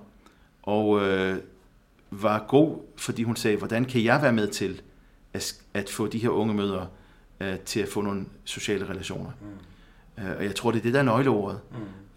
og 0.63 1.01
øh, 1.01 1.37
var 2.11 2.45
god, 2.47 2.77
fordi 2.97 3.23
hun 3.23 3.35
sagde, 3.35 3.57
hvordan 3.57 3.85
kan 3.85 4.03
jeg 4.03 4.21
være 4.21 4.33
med 4.33 4.47
til 4.47 4.81
at, 5.33 5.53
at 5.73 5.89
få 5.89 6.07
de 6.07 6.19
her 6.19 6.29
unge 6.29 6.53
mødre 6.53 6.87
øh, 7.39 7.59
til 7.59 7.79
at 7.79 7.89
få 7.89 8.01
nogle 8.01 8.25
sociale 8.43 8.89
relationer. 8.89 9.31
Mm. 10.17 10.23
Øh, 10.23 10.37
og 10.37 10.43
jeg 10.43 10.55
tror, 10.55 10.71
det 10.71 10.79
er 10.79 10.83
det, 10.83 10.93
der 10.93 10.99
er 10.99 11.03
nøgleordet. 11.03 11.59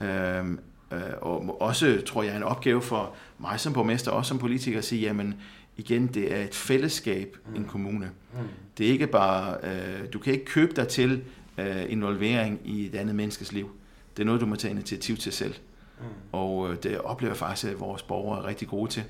Mm. 0.01 0.07
Øh, 0.07 0.47
øh, 0.93 1.01
og 1.21 1.61
også, 1.61 2.03
tror 2.07 2.23
jeg, 2.23 2.37
en 2.37 2.43
opgave 2.43 2.83
for 2.83 3.15
mig 3.39 3.61
som 3.61 3.73
borgmester, 3.73 4.11
også 4.11 4.29
som 4.29 4.39
politiker, 4.39 4.79
at 4.79 4.85
sige, 4.85 5.03
jamen, 5.03 5.35
igen, 5.77 6.07
det 6.07 6.35
er 6.35 6.45
et 6.45 6.55
fællesskab, 6.55 7.37
mm. 7.47 7.55
en 7.55 7.65
kommune. 7.65 8.11
Mm. 8.33 8.39
Det 8.79 8.87
er 8.87 8.91
ikke 8.91 9.07
bare, 9.07 9.57
øh, 9.63 10.13
du 10.13 10.19
kan 10.19 10.33
ikke 10.33 10.45
købe 10.45 10.73
dig 10.77 10.89
til 10.89 11.25
øh, 11.59 11.93
involvering 11.93 12.61
i 12.65 12.87
et 12.87 12.95
andet 12.95 13.15
menneskes 13.15 13.53
liv. 13.53 13.71
Det 14.17 14.23
er 14.23 14.27
noget, 14.27 14.41
du 14.41 14.47
må 14.47 14.57
tage 14.57 14.73
initiativ 14.73 15.17
til 15.17 15.33
selv. 15.33 15.55
Mm. 16.01 16.05
Og 16.33 16.71
øh, 16.71 16.83
det 16.83 16.99
oplever 16.99 17.35
faktisk, 17.35 17.73
at 17.73 17.81
vores 17.81 18.03
borgere 18.03 18.39
er 18.43 18.47
rigtig 18.47 18.69
gode 18.69 18.91
til. 18.91 19.05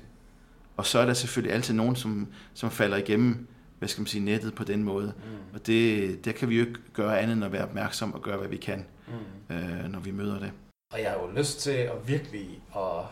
Og 0.77 0.85
så 0.85 0.99
er 0.99 1.05
der 1.05 1.13
selvfølgelig 1.13 1.55
altid 1.55 1.73
nogen, 1.73 1.95
som, 1.95 2.27
som 2.53 2.71
falder 2.71 2.97
igennem 2.97 3.47
hvad 3.83 3.89
skal 3.89 4.01
man 4.01 4.07
sige, 4.07 4.25
nettet 4.25 4.55
på 4.55 4.63
den 4.63 4.83
måde. 4.83 5.13
Mm. 5.17 5.53
Og 5.53 5.67
det, 5.67 6.25
det 6.25 6.35
kan 6.35 6.49
vi 6.49 6.55
jo 6.55 6.65
ikke 6.65 6.79
gøre 6.93 7.19
andet 7.19 7.35
end 7.35 7.45
at 7.45 7.51
være 7.51 7.63
opmærksom 7.63 8.13
og 8.13 8.21
gøre, 8.21 8.37
hvad 8.37 8.47
vi 8.47 8.57
kan, 8.57 8.85
mm. 9.07 9.55
øh, 9.55 9.91
når 9.91 9.99
vi 9.99 10.11
møder 10.11 10.39
det. 10.39 10.51
Og 10.93 11.01
jeg 11.01 11.11
har 11.11 11.17
jo 11.17 11.39
lyst 11.39 11.59
til 11.59 11.71
at 11.71 12.07
virkelig 12.07 12.61
at 12.75 13.05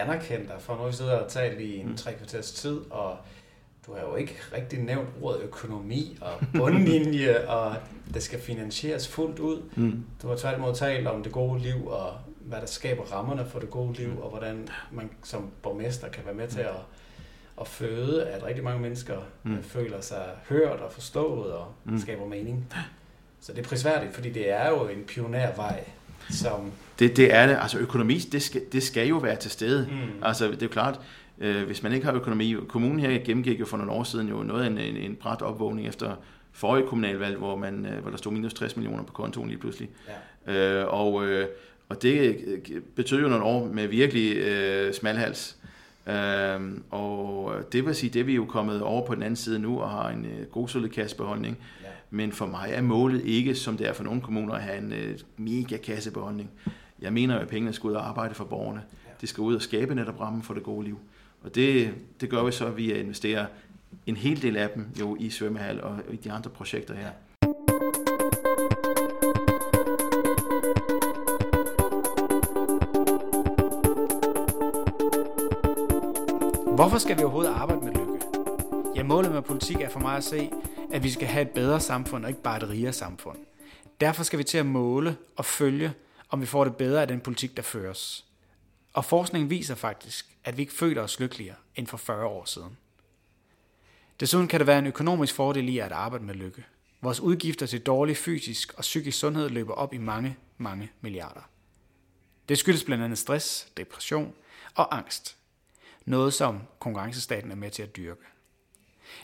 anerkendt 0.00 0.48
dig 0.48 0.56
for, 0.58 0.76
nu 0.76 0.86
vi 0.86 0.92
sidder 0.92 1.16
og 1.16 1.30
talt 1.30 1.60
i 1.60 1.78
en 1.78 1.88
mm. 1.88 1.96
tre 1.96 2.12
kvarters 2.14 2.52
tid, 2.52 2.80
og 2.90 3.16
du 3.86 3.94
har 3.94 4.00
jo 4.00 4.16
ikke 4.16 4.36
rigtig 4.52 4.78
nævnt 4.78 5.08
ordet 5.22 5.42
økonomi 5.42 6.18
og 6.20 6.32
bundlinje, 6.54 7.48
og 7.58 7.74
det 8.14 8.22
skal 8.22 8.40
finansieres 8.40 9.08
fuldt 9.08 9.38
ud. 9.38 9.62
Mm. 9.76 10.04
Du 10.22 10.28
har 10.28 10.36
tværtimod 10.36 10.74
talt 10.74 11.06
om 11.06 11.22
det 11.22 11.32
gode 11.32 11.60
liv, 11.60 11.86
og 11.86 12.12
hvad 12.40 12.60
der 12.60 12.66
skaber 12.66 13.02
rammerne 13.02 13.46
for 13.46 13.58
det 13.58 13.70
gode 13.70 13.92
liv, 13.92 14.22
og 14.22 14.30
hvordan 14.30 14.68
man 14.92 15.10
som 15.22 15.50
borgmester 15.62 16.08
kan 16.08 16.24
være 16.24 16.34
med 16.34 16.48
til 16.48 16.60
at, 16.60 16.76
at 17.60 17.68
føde, 17.68 18.26
at 18.26 18.44
rigtig 18.44 18.64
mange 18.64 18.80
mennesker 18.80 19.16
mm. 19.42 19.62
føler 19.62 20.00
sig 20.00 20.24
hørt 20.48 20.80
og 20.80 20.92
forstået 20.92 21.52
og 21.52 21.72
mm. 21.84 21.98
skaber 21.98 22.26
mening. 22.26 22.72
Så 23.40 23.52
det 23.52 23.64
er 23.64 23.68
prisværdigt, 23.68 24.14
fordi 24.14 24.30
det 24.30 24.50
er 24.50 24.70
jo 24.70 24.88
en 24.88 25.04
pionervej, 25.04 25.84
som 26.30 26.72
det, 26.98 27.16
det 27.16 27.34
er 27.34 27.46
det. 27.46 27.58
Altså 27.60 27.78
økonomi, 27.78 28.18
det 28.18 28.42
skal, 28.42 28.62
det 28.72 28.82
skal 28.82 29.08
jo 29.08 29.16
være 29.16 29.36
til 29.36 29.50
stede. 29.50 29.88
Mm. 29.90 30.22
Altså 30.22 30.46
det 30.46 30.62
er 30.62 30.66
jo 30.66 30.68
klart, 30.68 31.00
øh, 31.38 31.66
hvis 31.66 31.82
man 31.82 31.92
ikke 31.92 32.06
har 32.06 32.12
økonomi. 32.12 32.56
Kommunen 32.68 33.00
her 33.00 33.18
gennemgik 33.24 33.60
jo 33.60 33.66
for 33.66 33.76
nogle 33.76 33.92
år 33.92 34.04
siden 34.04 34.28
jo 34.28 34.42
noget 34.42 34.62
af 34.62 34.66
en, 34.66 34.78
en, 34.78 34.96
en 34.96 35.16
bræt 35.16 35.42
opvågning 35.42 35.88
efter 35.88 36.16
forrige 36.52 36.86
kommunalvalg, 36.86 37.36
hvor, 37.36 37.56
man, 37.56 37.86
øh, 37.86 38.02
hvor 38.02 38.10
der 38.10 38.16
stod 38.16 38.32
minus 38.32 38.54
60 38.54 38.76
millioner 38.76 39.02
på 39.02 39.12
kontoen 39.12 39.48
lige 39.48 39.58
pludselig. 39.58 39.88
Ja. 40.46 40.80
Øh, 40.80 40.94
og, 40.94 41.26
øh, 41.26 41.46
og 41.88 42.02
det 42.02 42.38
betød 42.96 43.20
jo 43.20 43.28
nogle 43.28 43.44
år 43.44 43.66
med 43.72 43.86
virkelig 43.86 44.36
øh, 44.36 44.94
smalhals. 44.94 45.56
Øh, 46.06 46.60
og 46.90 47.52
det 47.72 47.86
vil 47.86 47.94
sige, 47.94 48.10
det 48.10 48.20
er 48.20 48.24
vi 48.24 48.34
jo 48.34 48.44
kommet 48.44 48.82
over 48.82 49.06
på 49.06 49.14
den 49.14 49.22
anden 49.22 49.36
side 49.36 49.58
nu 49.58 49.80
og 49.80 49.90
har 49.90 50.08
en 50.08 50.24
øh, 50.24 50.46
god 50.46 50.68
solid 50.68 50.88
kassebeholdning. 50.88 51.58
Ja. 51.82 51.88
Men 52.10 52.32
for 52.32 52.46
mig 52.46 52.70
er 52.72 52.82
målet 52.82 53.24
ikke, 53.24 53.54
som 53.54 53.76
det 53.76 53.88
er 53.88 53.92
for 53.92 54.04
nogle 54.04 54.20
kommuner, 54.20 54.54
at 54.54 54.62
have 54.62 54.78
en 54.78 54.92
øh, 54.92 55.18
mega 55.36 55.76
kassebeholdning. 55.76 56.50
Jeg 57.02 57.12
mener 57.12 57.34
jo, 57.34 57.40
at 57.40 57.48
pengene 57.48 57.72
skal 57.72 57.88
ud 57.88 57.94
og 57.94 58.08
arbejde 58.08 58.34
for 58.34 58.44
borgerne. 58.44 58.82
Det 59.20 59.28
skal 59.28 59.40
ud 59.40 59.54
og 59.54 59.62
skabe 59.62 59.94
netop 59.94 60.20
rammen 60.20 60.42
for 60.42 60.54
det 60.54 60.62
gode 60.62 60.84
liv. 60.84 60.98
Og 61.42 61.54
det, 61.54 61.94
det 62.20 62.30
gør 62.30 62.44
vi 62.44 62.52
så 62.52 62.70
via 62.70 62.94
at 62.94 63.00
investere 63.00 63.46
en 64.06 64.16
hel 64.16 64.42
del 64.42 64.56
af 64.56 64.70
dem 64.70 64.86
jo 65.00 65.16
i 65.20 65.30
svømmehal 65.30 65.82
og 65.82 65.98
i 66.10 66.16
de 66.16 66.32
andre 66.32 66.50
projekter 66.50 66.94
her. 66.94 67.10
Hvorfor 76.74 76.98
skal 76.98 77.18
vi 77.18 77.22
overhovedet 77.22 77.50
arbejde 77.50 77.84
med 77.84 77.92
lykke? 77.92 78.18
Ja, 78.96 79.02
målet 79.02 79.32
med 79.32 79.42
politik 79.42 79.80
er 79.80 79.88
for 79.88 80.00
mig 80.00 80.16
at 80.16 80.24
se, 80.24 80.50
at 80.92 81.02
vi 81.02 81.10
skal 81.10 81.28
have 81.28 81.42
et 81.42 81.50
bedre 81.50 81.80
samfund 81.80 82.24
og 82.24 82.30
ikke 82.30 82.42
bare 82.42 82.56
et 82.56 82.68
rigere 82.68 82.92
samfund. 82.92 83.38
Derfor 84.00 84.22
skal 84.22 84.38
vi 84.38 84.44
til 84.44 84.58
at 84.58 84.66
måle 84.66 85.16
og 85.36 85.44
følge, 85.44 85.92
om 86.28 86.40
vi 86.40 86.46
får 86.46 86.64
det 86.64 86.76
bedre 86.76 87.00
af 87.00 87.08
den 87.08 87.20
politik, 87.20 87.56
der 87.56 87.62
føres. 87.62 88.24
Og 88.92 89.04
forskningen 89.04 89.50
viser 89.50 89.74
faktisk, 89.74 90.36
at 90.44 90.56
vi 90.56 90.62
ikke 90.62 90.72
føler 90.72 91.02
os 91.02 91.20
lykkeligere 91.20 91.56
end 91.76 91.86
for 91.86 91.96
40 91.96 92.26
år 92.26 92.44
siden. 92.44 92.78
Desuden 94.20 94.48
kan 94.48 94.60
det 94.60 94.66
være 94.66 94.78
en 94.78 94.86
økonomisk 94.86 95.34
fordel 95.34 95.68
i 95.68 95.78
at 95.78 95.92
arbejde 95.92 96.24
med 96.24 96.34
lykke. 96.34 96.64
Vores 97.00 97.20
udgifter 97.20 97.66
til 97.66 97.80
dårlig 97.80 98.16
fysisk 98.16 98.74
og 98.74 98.80
psykisk 98.80 99.18
sundhed 99.18 99.48
løber 99.48 99.74
op 99.74 99.94
i 99.94 99.98
mange, 99.98 100.36
mange 100.58 100.90
milliarder. 101.00 101.50
Det 102.48 102.58
skyldes 102.58 102.84
blandt 102.84 103.04
andet 103.04 103.18
stress, 103.18 103.68
depression 103.76 104.34
og 104.74 104.96
angst. 104.96 105.36
Noget 106.04 106.34
som 106.34 106.60
konkurrencestaten 106.78 107.50
er 107.50 107.54
med 107.54 107.70
til 107.70 107.82
at 107.82 107.96
dyrke. 107.96 108.22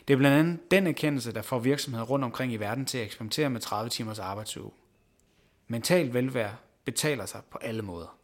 Det 0.07 0.13
er 0.13 0.17
blandt 0.17 0.37
andet 0.37 0.71
den 0.71 0.87
erkendelse, 0.87 1.31
der 1.31 1.41
får 1.41 1.59
virksomheder 1.59 2.05
rundt 2.05 2.25
omkring 2.25 2.53
i 2.53 2.57
verden 2.57 2.85
til 2.85 2.97
at 2.97 3.05
eksperimentere 3.05 3.49
med 3.49 3.61
30 3.61 3.89
timers 3.89 4.19
arbejdsuge. 4.19 4.71
Mental 5.67 6.13
velvære 6.13 6.55
betaler 6.85 7.25
sig 7.25 7.41
på 7.51 7.57
alle 7.61 7.81
måder. 7.81 8.17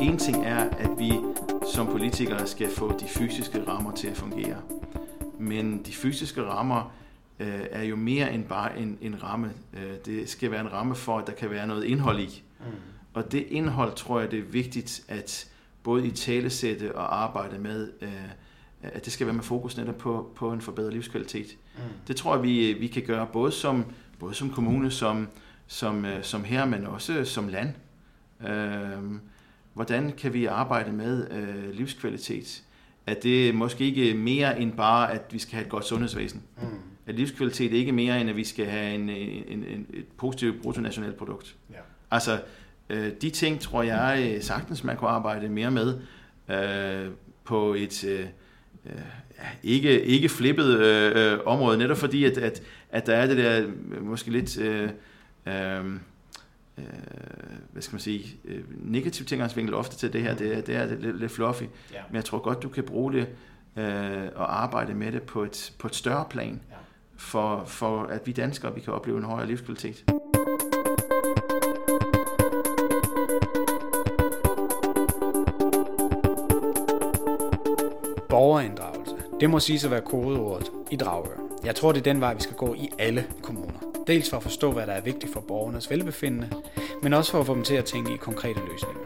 En 0.00 0.18
ting 0.18 0.44
er, 0.44 0.58
at 0.58 0.90
vi 0.98 1.12
som 1.74 1.86
politikere 1.86 2.46
skal 2.46 2.70
få 2.70 2.98
de 2.98 3.08
fysiske 3.08 3.64
rammer 3.68 3.92
til 3.92 4.08
at 4.08 4.16
fungere. 4.16 4.56
Men 5.38 5.82
de 5.82 5.92
fysiske 5.92 6.42
rammer 6.42 6.92
øh, 7.38 7.60
er 7.70 7.82
jo 7.82 7.96
mere 7.96 8.32
end 8.32 8.44
bare 8.44 8.78
en, 8.78 8.98
en 9.00 9.22
ramme. 9.22 9.52
Øh, 9.74 9.94
det 10.04 10.28
skal 10.28 10.50
være 10.50 10.60
en 10.60 10.72
ramme 10.72 10.94
for, 10.94 11.18
at 11.18 11.26
der 11.26 11.32
kan 11.32 11.50
være 11.50 11.66
noget 11.66 11.84
indhold 11.84 12.18
i. 12.20 12.42
Mm. 12.60 12.66
Og 13.14 13.32
det 13.32 13.46
indhold 13.48 13.94
tror 13.94 14.20
jeg, 14.20 14.30
det 14.30 14.38
er 14.38 14.42
vigtigt 14.42 15.04
at 15.08 15.48
både 15.82 16.06
i 16.06 16.10
talesætte 16.10 16.96
og 16.96 17.22
arbejde 17.22 17.58
med, 17.58 17.92
øh, 18.00 18.28
at 18.82 19.04
det 19.04 19.12
skal 19.12 19.26
være 19.26 19.34
med 19.34 19.42
fokus 19.42 19.76
netop 19.76 19.98
på, 19.98 20.32
på 20.34 20.52
en 20.52 20.60
forbedret 20.60 20.92
livskvalitet. 20.92 21.56
Mm. 21.76 21.82
Det 22.08 22.16
tror 22.16 22.34
jeg, 22.34 22.42
vi, 22.42 22.72
vi 22.72 22.86
kan 22.86 23.02
gøre 23.02 23.26
både 23.32 23.52
som, 23.52 23.84
både 24.18 24.34
som 24.34 24.50
kommune, 24.50 24.90
som, 24.90 25.28
som, 25.66 26.04
øh, 26.04 26.22
som 26.22 26.44
her, 26.44 26.64
men 26.64 26.86
også 26.86 27.24
som 27.24 27.48
land. 27.48 27.74
Øh, 28.48 29.18
hvordan 29.74 30.12
kan 30.12 30.32
vi 30.32 30.46
arbejde 30.46 30.92
med 30.92 31.30
øh, 31.30 31.70
livskvalitet? 31.74 32.62
At 33.06 33.22
det 33.22 33.54
måske 33.54 33.84
ikke 33.84 34.14
mere 34.14 34.60
end 34.60 34.72
bare, 34.72 35.12
at 35.12 35.22
vi 35.30 35.38
skal 35.38 35.52
have 35.54 35.64
et 35.64 35.70
godt 35.70 35.84
sundhedsvæsen. 35.84 36.42
Mm. 36.62 36.66
At 37.06 37.14
livskvalitet 37.14 37.72
er 37.72 37.78
ikke 37.78 37.92
mere 37.92 38.20
end, 38.20 38.30
at 38.30 38.36
vi 38.36 38.44
skal 38.44 38.66
have 38.66 38.94
en, 38.94 39.08
en, 39.10 39.64
en, 39.64 39.86
et 39.94 40.06
positivt 40.16 40.62
bruttonationalprodukt. 40.62 41.56
Ja. 41.70 41.76
Altså, 42.10 42.40
øh, 42.90 43.12
de 43.22 43.30
ting 43.30 43.60
tror 43.60 43.82
jeg 43.82 44.32
øh, 44.34 44.42
sagtens, 44.42 44.84
man 44.84 44.96
kunne 44.96 45.10
arbejde 45.10 45.48
mere 45.48 45.70
med 45.70 46.00
øh, 46.48 47.10
på 47.44 47.74
et... 47.74 48.04
Øh, 48.04 48.26
øh, 48.86 48.92
ikke, 49.62 50.02
ikke 50.02 50.28
flippet 50.28 50.78
øh, 50.78 51.32
øh, 51.32 51.38
område, 51.46 51.78
netop 51.78 51.96
fordi, 51.96 52.24
at, 52.24 52.38
at, 52.38 52.62
at 52.90 53.06
der 53.06 53.14
er 53.14 53.26
det 53.26 53.36
der 53.36 53.66
måske 54.00 54.30
lidt 54.30 54.58
øh, 54.58 54.88
øh, 55.46 55.86
øh, 56.78 56.84
hvad 57.72 57.82
skal 57.82 57.94
man 57.94 58.00
sige, 58.00 58.36
øh, 58.44 58.64
negativ 58.68 59.26
tilgangsvinkel 59.26 59.74
ofte 59.74 59.96
til 59.96 60.12
det 60.12 60.22
her, 60.22 60.34
det, 60.34 60.56
er, 60.56 60.60
det 60.60 60.76
er 60.76 60.86
lidt, 60.86 61.20
lidt 61.20 61.32
fluffy, 61.32 61.64
ja. 61.92 62.00
men 62.08 62.16
jeg 62.16 62.24
tror 62.24 62.38
godt, 62.38 62.62
du 62.62 62.68
kan 62.68 62.84
bruge 62.84 63.12
det 63.12 63.28
øh, 63.76 64.28
og 64.34 64.62
arbejde 64.62 64.94
med 64.94 65.12
det 65.12 65.22
på 65.22 65.42
et, 65.44 65.72
på 65.78 65.86
et 65.86 65.94
større 65.94 66.24
plan, 66.30 66.60
ja. 66.70 66.76
for, 67.16 67.64
for 67.64 68.02
at 68.02 68.26
vi 68.26 68.32
danskere 68.32 68.74
vi 68.74 68.80
kan 68.80 68.92
opleve 68.92 69.18
en 69.18 69.24
højere 69.24 69.46
livskvalitet. 69.46 70.04
Borgerinddragelse. 78.32 79.14
Det 79.40 79.50
må 79.50 79.60
sige 79.60 79.84
at 79.84 79.90
være 79.90 80.00
kodeordet 80.00 80.70
i 80.90 80.96
Dragør. 80.96 81.36
Jeg 81.64 81.74
tror, 81.74 81.92
det 81.92 81.98
er 81.98 82.12
den 82.12 82.20
vej, 82.20 82.34
vi 82.34 82.40
skal 82.40 82.56
gå 82.56 82.74
i 82.74 82.90
alle 82.98 83.24
kommuner. 83.42 83.78
Dels 84.06 84.30
for 84.30 84.36
at 84.36 84.42
forstå, 84.42 84.72
hvad 84.72 84.86
der 84.86 84.92
er 84.92 85.00
vigtigt 85.00 85.32
for 85.32 85.40
borgernes 85.40 85.90
velbefindende, 85.90 86.48
men 87.02 87.12
også 87.12 87.30
for 87.32 87.40
at 87.40 87.46
få 87.46 87.54
dem 87.54 87.62
til 87.64 87.74
at 87.74 87.84
tænke 87.84 88.14
i 88.14 88.16
konkrete 88.16 88.60
løsninger. 88.72 89.00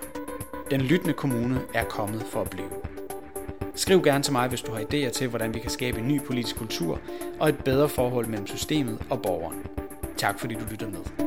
Den 0.71 0.81
lyttende 0.81 1.12
kommune 1.15 1.61
er 1.75 1.85
kommet 1.85 2.23
for 2.23 2.41
at 2.41 2.51
blive. 2.51 2.69
Skriv 3.75 4.03
gerne 4.03 4.25
til 4.25 4.33
mig, 4.33 4.49
hvis 4.49 4.62
du 4.62 4.73
har 4.73 4.81
idéer 4.81 5.11
til, 5.11 5.29
hvordan 5.29 5.55
vi 5.55 5.59
kan 5.59 5.71
skabe 5.71 5.99
en 5.99 6.09
ny 6.09 6.23
politisk 6.23 6.57
kultur 6.57 7.01
og 7.41 7.49
et 7.49 7.65
bedre 7.65 7.89
forhold 7.89 8.27
mellem 8.27 8.47
systemet 8.47 8.99
og 9.11 9.23
borgeren. 9.23 9.67
Tak 10.17 10.39
fordi 10.39 10.55
du 10.55 10.65
lytter 10.71 10.89
med. 10.89 11.26